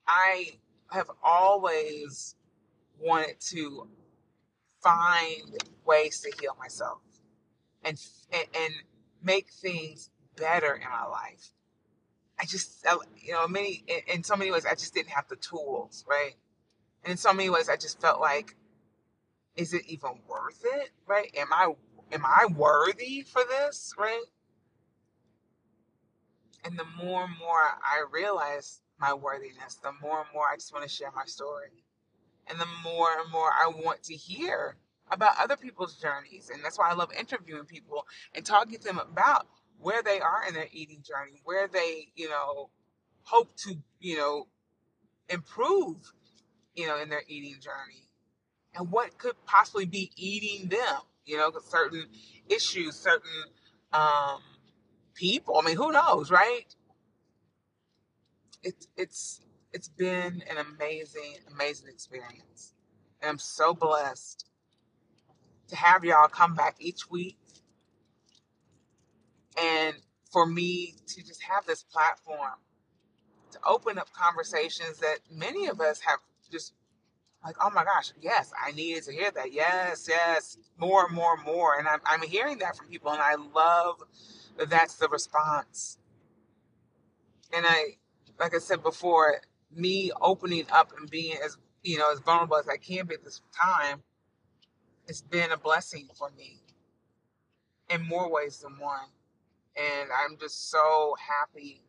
I 0.07 0.59
have 0.91 1.11
always 1.23 2.35
wanted 2.99 3.41
to 3.41 3.89
find 4.83 5.57
ways 5.85 6.21
to 6.21 6.33
heal 6.41 6.57
myself 6.59 6.99
and 7.85 7.99
and, 8.33 8.75
make 9.23 9.51
things 9.51 10.09
better 10.37 10.75
in 10.77 10.89
my 10.91 11.05
life. 11.05 11.51
I 12.41 12.47
just, 12.47 12.87
you 13.19 13.35
know, 13.35 13.47
many 13.47 13.85
in, 13.87 14.17
in 14.17 14.25
so 14.25 14.35
many 14.35 14.51
ways, 14.51 14.65
I 14.65 14.75
just 14.75 14.95
didn't 14.95 15.11
have 15.11 15.29
the 15.29 15.37
tools, 15.37 16.07
right? 16.09 16.37
And 17.05 17.11
in 17.11 17.17
so 17.19 17.35
many 17.35 17.51
ways, 17.51 17.69
I 17.69 17.77
just 17.77 18.01
felt 18.01 18.19
like, 18.19 18.57
is 19.61 19.75
it 19.75 19.83
even 19.87 20.13
worth 20.27 20.65
it, 20.65 20.91
right? 21.07 21.31
Am 21.37 21.53
I 21.53 21.73
am 22.13 22.25
I 22.25 22.47
worthy 22.47 23.23
for 23.23 23.43
this, 23.47 23.93
right? 23.99 24.25
And 26.65 26.79
the 26.79 26.87
more 26.97 27.25
and 27.25 27.39
more 27.39 27.59
I 27.59 28.05
realize 28.11 28.81
my 28.99 29.13
worthiness, 29.13 29.77
the 29.83 29.93
more 30.03 30.21
and 30.21 30.29
more 30.33 30.47
I 30.51 30.57
just 30.57 30.73
want 30.73 30.83
to 30.85 30.91
share 30.91 31.13
my 31.15 31.25
story. 31.27 31.85
And 32.49 32.59
the 32.59 32.67
more 32.83 33.09
and 33.23 33.31
more 33.31 33.51
I 33.51 33.69
want 33.69 34.03
to 34.05 34.15
hear 34.15 34.77
about 35.11 35.35
other 35.39 35.57
people's 35.57 35.97
journeys. 35.97 36.51
And 36.53 36.65
that's 36.65 36.79
why 36.79 36.91
I 36.91 36.95
love 36.95 37.13
interviewing 37.19 37.65
people 37.65 38.07
and 38.35 38.45
talking 38.45 38.79
to 38.79 38.85
them 38.85 38.99
about 38.99 39.47
where 39.79 40.03
they 40.03 40.21
are 40.21 40.43
in 40.49 40.55
their 40.55 40.69
eating 40.73 41.03
journey, 41.03 41.41
where 41.45 41.69
they, 41.69 42.09
you 42.15 42.29
know, 42.29 42.71
hope 43.23 43.55
to, 43.65 43.75
you 44.01 44.17
know, 44.17 44.47
improve, 45.29 45.97
you 46.75 46.87
know, 46.87 47.01
in 47.01 47.09
their 47.11 47.23
eating 47.29 47.61
journey. 47.61 48.10
And 48.75 48.91
what 48.91 49.19
could 49.19 49.35
possibly 49.47 49.85
be 49.85 50.11
eating 50.17 50.69
them, 50.69 51.01
you 51.25 51.37
know, 51.37 51.51
certain 51.69 52.07
issues, 52.49 52.97
certain 52.97 53.45
um, 53.93 54.41
people. 55.15 55.59
I 55.59 55.67
mean, 55.67 55.77
who 55.77 55.93
knows, 55.93 56.31
right? 56.31 56.67
It's 58.63 58.89
it's 58.97 59.41
it's 59.73 59.89
been 59.89 60.43
an 60.51 60.59
amazing, 60.59 61.37
amazing 61.53 61.89
experience. 61.89 62.75
And 63.21 63.31
I'm 63.31 63.39
so 63.39 63.75
blessed 63.75 64.47
to 65.69 65.77
have 65.77 66.05
y'all 66.05 66.29
come 66.29 66.55
back 66.55 66.77
each 66.79 67.11
week 67.11 67.39
and 69.61 69.97
for 70.33 70.47
me 70.47 70.95
to 71.07 71.23
just 71.23 71.43
have 71.43 71.67
this 71.67 71.83
platform 71.83 72.59
to 73.53 73.59
open 73.67 73.99
up 73.99 74.13
conversations 74.13 74.99
that 74.99 75.19
many 75.31 75.67
of 75.67 75.81
us 75.81 76.01
have 76.01 76.21
just 76.51 76.73
like, 77.45 77.57
oh 77.63 77.71
my 77.71 77.85
gosh, 77.85 78.13
yes, 78.21 78.53
I 78.63 78.73
needed 78.73 79.05
to 79.05 79.13
hear 79.13 79.31
that. 79.31 79.53
Yes, 79.53 80.07
yes, 80.09 80.59
more, 80.79 81.09
more, 81.09 81.37
more. 81.39 81.79
And 81.79 81.89
I'm, 81.89 82.01
I'm 82.05 82.23
hearing 82.23 82.59
that 82.59 82.77
from 82.77 82.89
people, 82.89 83.11
and 83.11 83.21
I 83.21 83.35
love 83.37 84.03
that 84.59 84.69
that's 84.69 84.97
the 84.97 85.09
response. 85.09 85.99
And 87.53 87.65
I, 87.67 87.97
like 88.39 88.55
I 88.55 88.59
said 88.59 88.83
before, 88.83 89.41
me 89.75 90.11
opening 90.21 90.67
up 90.71 90.93
and 90.99 91.09
being 91.11 91.37
as 91.45 91.57
you 91.83 91.99
know 91.99 92.13
as 92.13 92.21
vulnerable 92.21 92.57
as 92.57 92.69
I 92.69 92.77
can 92.77 93.07
be 93.07 93.15
at 93.15 93.25
this 93.25 93.41
time, 93.61 94.03
it's 95.09 95.23
been 95.23 95.53
a 95.53 95.57
blessing 95.57 96.09
for 96.17 96.31
me 96.37 96.61
in 97.89 98.07
more 98.07 98.31
ways 98.31 98.59
than 98.59 98.79
one. 98.79 99.09
And 99.77 100.11
I'm 100.13 100.37
just 100.39 100.71
so 100.71 101.17
happy 101.19 101.83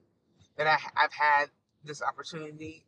that 0.57 0.67
I, 0.67 0.77
I've 0.95 1.13
had 1.13 1.47
this 1.83 2.01
opportunity 2.01 2.85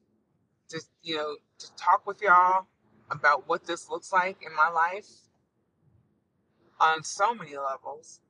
to 0.70 0.82
you 1.02 1.18
know 1.18 1.36
to 1.60 1.76
talk 1.76 2.06
with 2.06 2.22
y'all 2.22 2.66
about 3.12 3.48
what 3.48 3.66
this 3.66 3.90
looks 3.90 4.12
like 4.12 4.38
in 4.46 4.56
my 4.56 4.70
life 4.70 5.08
on 6.80 7.04
so 7.04 7.34
many 7.34 7.56
levels 7.56 8.22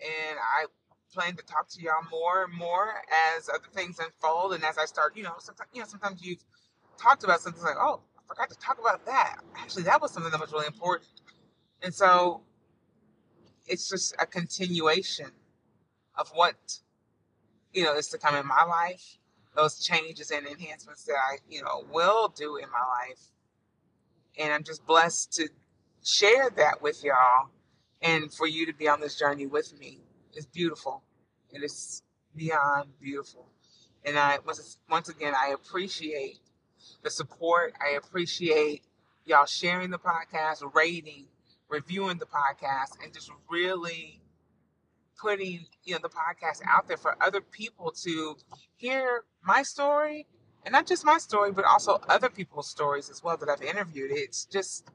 and 0.00 0.38
I 0.38 0.66
plan 1.12 1.36
to 1.36 1.42
talk 1.44 1.68
to 1.70 1.82
y'all 1.82 2.04
more 2.10 2.44
and 2.44 2.54
more 2.54 3.02
as 3.36 3.48
other 3.48 3.68
things 3.72 3.98
unfold 3.98 4.54
and 4.54 4.64
as 4.64 4.78
I 4.78 4.84
start, 4.84 5.16
you 5.16 5.22
know, 5.22 5.34
sometimes 5.38 5.70
you 5.72 5.80
know, 5.80 5.86
sometimes 5.86 6.22
you've 6.24 6.44
talked 6.98 7.24
about 7.24 7.40
something 7.40 7.62
like, 7.62 7.76
oh, 7.78 8.00
I 8.18 8.22
forgot 8.26 8.50
to 8.50 8.58
talk 8.58 8.78
about 8.78 9.04
that. 9.06 9.40
Actually, 9.56 9.84
that 9.84 10.00
was 10.00 10.12
something 10.12 10.30
that 10.30 10.40
was 10.40 10.52
really 10.52 10.66
important. 10.66 11.08
And 11.82 11.94
so 11.94 12.42
it's 13.66 13.88
just 13.88 14.14
a 14.20 14.26
continuation 14.26 15.30
of 16.16 16.30
what, 16.30 16.78
you 17.72 17.84
know, 17.84 17.94
is 17.96 18.08
to 18.08 18.18
come 18.18 18.34
in 18.34 18.46
my 18.46 18.64
life, 18.64 19.18
those 19.56 19.84
changes 19.84 20.30
and 20.30 20.46
enhancements 20.46 21.04
that 21.04 21.16
I, 21.16 21.38
you 21.48 21.62
know, 21.62 21.84
will 21.92 22.28
do 22.28 22.56
in 22.56 22.66
my 22.70 23.08
life. 23.08 23.20
And 24.38 24.52
I'm 24.52 24.64
just 24.64 24.86
blessed 24.86 25.32
to 25.34 25.48
share 26.04 26.50
that 26.56 26.82
with 26.82 27.04
y'all 27.04 27.48
and 28.02 28.32
for 28.32 28.46
you 28.46 28.66
to 28.66 28.72
be 28.72 28.88
on 28.88 29.00
this 29.00 29.18
journey 29.18 29.46
with 29.46 29.78
me 29.78 30.00
It's 30.34 30.46
beautiful. 30.46 31.02
It 31.52 31.62
is 31.62 32.02
beyond 32.36 32.90
beautiful. 33.00 33.46
And 34.04 34.18
I 34.18 34.38
once 34.46 34.78
once 34.88 35.08
again 35.08 35.34
I 35.36 35.50
appreciate 35.52 36.38
the 37.02 37.10
support. 37.10 37.74
I 37.80 37.96
appreciate 37.96 38.82
y'all 39.26 39.46
sharing 39.46 39.90
the 39.90 39.98
podcast, 39.98 40.62
rating, 40.74 41.26
reviewing 41.68 42.18
the 42.18 42.26
podcast, 42.26 43.02
and 43.02 43.12
just 43.12 43.30
really 43.50 44.19
putting 45.20 45.66
you 45.84 45.94
know 45.94 46.00
the 46.02 46.08
podcast 46.08 46.60
out 46.66 46.88
there 46.88 46.96
for 46.96 47.16
other 47.22 47.40
people 47.40 47.90
to 47.90 48.36
hear 48.76 49.24
my 49.42 49.62
story 49.62 50.26
and 50.64 50.72
not 50.72 50.86
just 50.86 51.04
my 51.04 51.18
story 51.18 51.52
but 51.52 51.64
also 51.64 52.00
other 52.08 52.28
people's 52.28 52.68
stories 52.68 53.10
as 53.10 53.22
well 53.22 53.36
that 53.36 53.48
I've 53.48 53.62
interviewed. 53.62 54.10
It's 54.12 54.44
just 54.44 54.88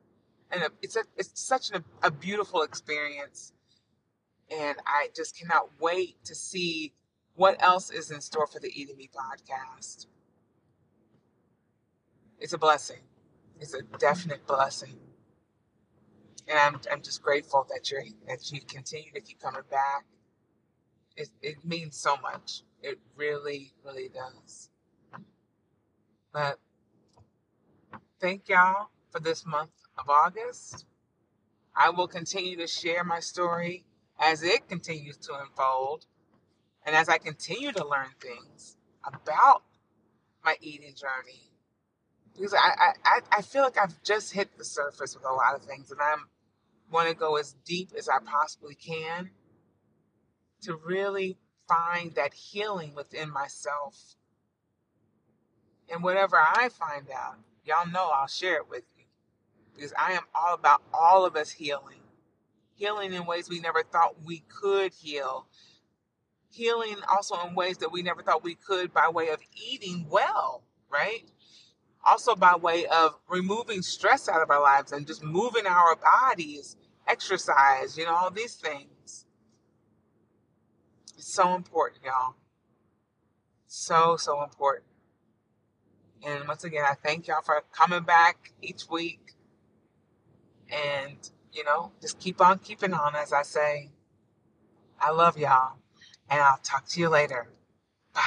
and 0.51 0.63
it's 0.81 0.95
a, 0.95 1.01
it's 1.17 1.31
such 1.33 1.71
a, 1.71 1.83
a 2.03 2.11
beautiful 2.11 2.61
experience, 2.61 3.53
and 4.51 4.77
I 4.85 5.09
just 5.15 5.37
cannot 5.37 5.69
wait 5.79 6.23
to 6.25 6.35
see 6.35 6.93
what 7.35 7.61
else 7.61 7.89
is 7.89 8.11
in 8.11 8.21
store 8.21 8.47
for 8.47 8.59
the 8.59 8.71
Eating 8.73 8.97
Me 8.97 9.09
podcast. 9.13 10.05
It's 12.39 12.53
a 12.53 12.57
blessing. 12.57 13.01
It's 13.59 13.73
a 13.73 13.81
definite 13.97 14.45
blessing, 14.45 14.97
and 16.47 16.59
I'm 16.59 16.79
I'm 16.91 17.01
just 17.01 17.21
grateful 17.21 17.65
that 17.73 17.89
you're 17.89 18.03
that 18.27 18.51
you 18.51 18.61
continue 18.61 19.11
to 19.13 19.21
keep 19.21 19.39
coming 19.41 19.63
back. 19.71 20.05
It 21.15 21.29
it 21.41 21.65
means 21.65 21.97
so 21.97 22.17
much. 22.17 22.63
It 22.81 22.99
really 23.15 23.73
really 23.83 24.09
does. 24.09 24.69
But 26.33 26.59
thank 28.19 28.49
y'all 28.49 28.89
for 29.09 29.19
this 29.19 29.45
month 29.45 29.71
of 29.97 30.09
August. 30.09 30.85
I 31.75 31.89
will 31.89 32.07
continue 32.07 32.57
to 32.57 32.67
share 32.67 33.03
my 33.03 33.19
story 33.19 33.85
as 34.19 34.43
it 34.43 34.67
continues 34.67 35.17
to 35.17 35.33
unfold 35.39 36.05
and 36.85 36.95
as 36.95 37.09
I 37.09 37.17
continue 37.17 37.71
to 37.73 37.85
learn 37.85 38.09
things 38.19 38.77
about 39.05 39.63
my 40.43 40.55
eating 40.61 40.93
journey. 40.95 41.51
Because 42.33 42.53
I, 42.53 42.93
I, 43.03 43.19
I 43.31 43.41
feel 43.41 43.63
like 43.63 43.77
I've 43.77 44.01
just 44.03 44.33
hit 44.33 44.57
the 44.57 44.65
surface 44.65 45.15
with 45.15 45.25
a 45.25 45.31
lot 45.33 45.55
of 45.55 45.63
things 45.63 45.91
and 45.91 45.99
I'm 46.01 46.27
want 46.91 47.09
to 47.09 47.15
go 47.15 47.37
as 47.37 47.55
deep 47.65 47.89
as 47.97 48.07
I 48.07 48.19
possibly 48.23 48.75
can 48.75 49.31
to 50.65 50.75
really 50.75 51.37
find 51.67 52.13
that 52.15 52.33
healing 52.33 52.93
within 52.95 53.31
myself. 53.31 54.15
And 55.91 56.03
whatever 56.03 56.37
I 56.37 56.69
find 56.69 57.07
out, 57.15 57.37
y'all 57.63 57.89
know 57.91 58.09
I'll 58.13 58.27
share 58.27 58.57
it 58.57 58.69
with 58.69 58.83
you 58.97 59.05
because 59.75 59.93
I 59.97 60.13
am 60.13 60.23
all 60.33 60.55
about 60.55 60.81
all 60.93 61.25
of 61.25 61.35
us 61.35 61.51
healing. 61.51 62.01
Healing 62.75 63.13
in 63.13 63.25
ways 63.25 63.49
we 63.49 63.59
never 63.59 63.83
thought 63.83 64.23
we 64.25 64.43
could 64.49 64.93
heal. 64.93 65.47
Healing 66.49 66.97
also 67.09 67.35
in 67.47 67.55
ways 67.55 67.77
that 67.77 67.91
we 67.91 68.01
never 68.01 68.21
thought 68.21 68.43
we 68.43 68.55
could 68.55 68.93
by 68.93 69.09
way 69.09 69.29
of 69.29 69.39
eating 69.55 70.07
well, 70.09 70.63
right? 70.89 71.23
Also 72.03 72.35
by 72.35 72.55
way 72.55 72.85
of 72.87 73.15
removing 73.29 73.81
stress 73.81 74.27
out 74.27 74.41
of 74.41 74.49
our 74.49 74.61
lives 74.61 74.91
and 74.91 75.07
just 75.07 75.23
moving 75.23 75.65
our 75.65 75.95
bodies, 75.95 76.75
exercise, 77.07 77.97
you 77.97 78.05
know, 78.05 78.15
all 78.15 78.31
these 78.31 78.55
things. 78.55 78.89
So 81.27 81.55
important, 81.55 82.03
y'all. 82.05 82.35
So, 83.65 84.15
so 84.15 84.43
important. 84.43 84.85
And 86.23 86.47
once 86.47 86.63
again, 86.63 86.85
I 86.87 86.93
thank 86.93 87.25
y'all 87.25 87.41
for 87.41 87.63
coming 87.71 88.03
back 88.03 88.53
each 88.61 88.87
week. 88.91 89.33
And, 90.69 91.17
you 91.51 91.63
know, 91.63 91.91
just 91.99 92.19
keep 92.19 92.39
on 92.41 92.59
keeping 92.59 92.93
on, 92.93 93.15
as 93.15 93.33
I 93.33 93.41
say. 93.41 93.89
I 95.01 95.09
love 95.09 95.35
y'all. 95.35 95.77
And 96.29 96.39
I'll 96.39 96.59
talk 96.59 96.85
to 96.89 96.99
you 96.99 97.09
later. 97.09 97.47
Bye. 98.13 98.21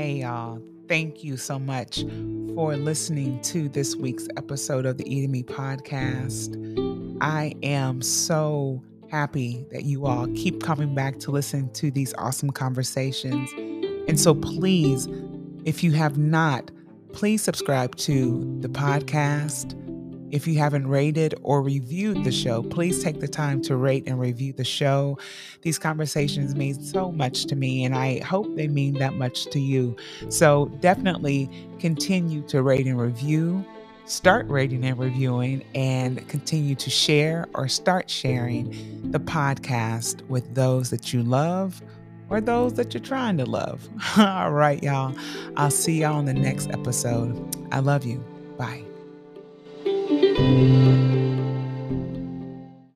Hey, 0.00 0.20
y'all. 0.20 0.62
Thank 0.86 1.24
you 1.24 1.36
so 1.36 1.58
much 1.58 2.04
for 2.56 2.74
listening 2.74 3.38
to 3.42 3.68
this 3.68 3.94
week's 3.96 4.26
episode 4.38 4.86
of 4.86 4.96
the 4.96 5.04
Eating 5.14 5.30
Me 5.30 5.42
podcast. 5.42 6.56
I 7.20 7.52
am 7.62 8.00
so 8.00 8.82
happy 9.10 9.66
that 9.72 9.84
you 9.84 10.06
all 10.06 10.26
keep 10.28 10.62
coming 10.62 10.94
back 10.94 11.18
to 11.18 11.30
listen 11.30 11.70
to 11.74 11.90
these 11.90 12.14
awesome 12.14 12.50
conversations. 12.50 13.52
And 14.08 14.18
so, 14.18 14.34
please, 14.34 15.06
if 15.66 15.84
you 15.84 15.92
have 15.92 16.16
not, 16.16 16.70
please 17.12 17.42
subscribe 17.42 17.94
to 17.96 18.58
the 18.60 18.68
podcast. 18.68 19.74
If 20.30 20.46
you 20.46 20.58
haven't 20.58 20.86
rated 20.86 21.34
or 21.42 21.62
reviewed 21.62 22.24
the 22.24 22.32
show, 22.32 22.62
please 22.62 23.02
take 23.02 23.20
the 23.20 23.28
time 23.28 23.62
to 23.62 23.76
rate 23.76 24.04
and 24.06 24.18
review 24.18 24.52
the 24.52 24.64
show. 24.64 25.18
These 25.62 25.78
conversations 25.78 26.54
mean 26.54 26.74
so 26.82 27.12
much 27.12 27.46
to 27.46 27.56
me, 27.56 27.84
and 27.84 27.94
I 27.94 28.20
hope 28.20 28.54
they 28.56 28.68
mean 28.68 28.94
that 28.94 29.14
much 29.14 29.46
to 29.46 29.60
you. 29.60 29.96
So 30.28 30.66
definitely 30.80 31.50
continue 31.78 32.42
to 32.48 32.62
rate 32.62 32.86
and 32.86 33.00
review 33.00 33.64
start 34.06 34.48
rating 34.48 34.84
and 34.84 34.98
reviewing 34.98 35.64
and 35.74 36.26
continue 36.28 36.74
to 36.76 36.88
share 36.88 37.46
or 37.54 37.68
start 37.68 38.08
sharing 38.08 38.70
the 39.10 39.18
podcast 39.18 40.22
with 40.28 40.54
those 40.54 40.90
that 40.90 41.12
you 41.12 41.22
love 41.22 41.82
or 42.28 42.40
those 42.40 42.74
that 42.74 42.94
you're 42.94 43.02
trying 43.02 43.36
to 43.38 43.44
love. 43.44 43.88
All 44.16 44.52
right, 44.52 44.82
y'all. 44.82 45.14
I'll 45.56 45.70
see 45.70 46.00
y'all 46.00 46.18
in 46.18 46.24
the 46.24 46.34
next 46.34 46.70
episode. 46.70 47.56
I 47.72 47.80
love 47.80 48.04
you. 48.04 48.24
Bye. 48.56 48.85
Thank 50.46 50.86
you. 50.86 50.95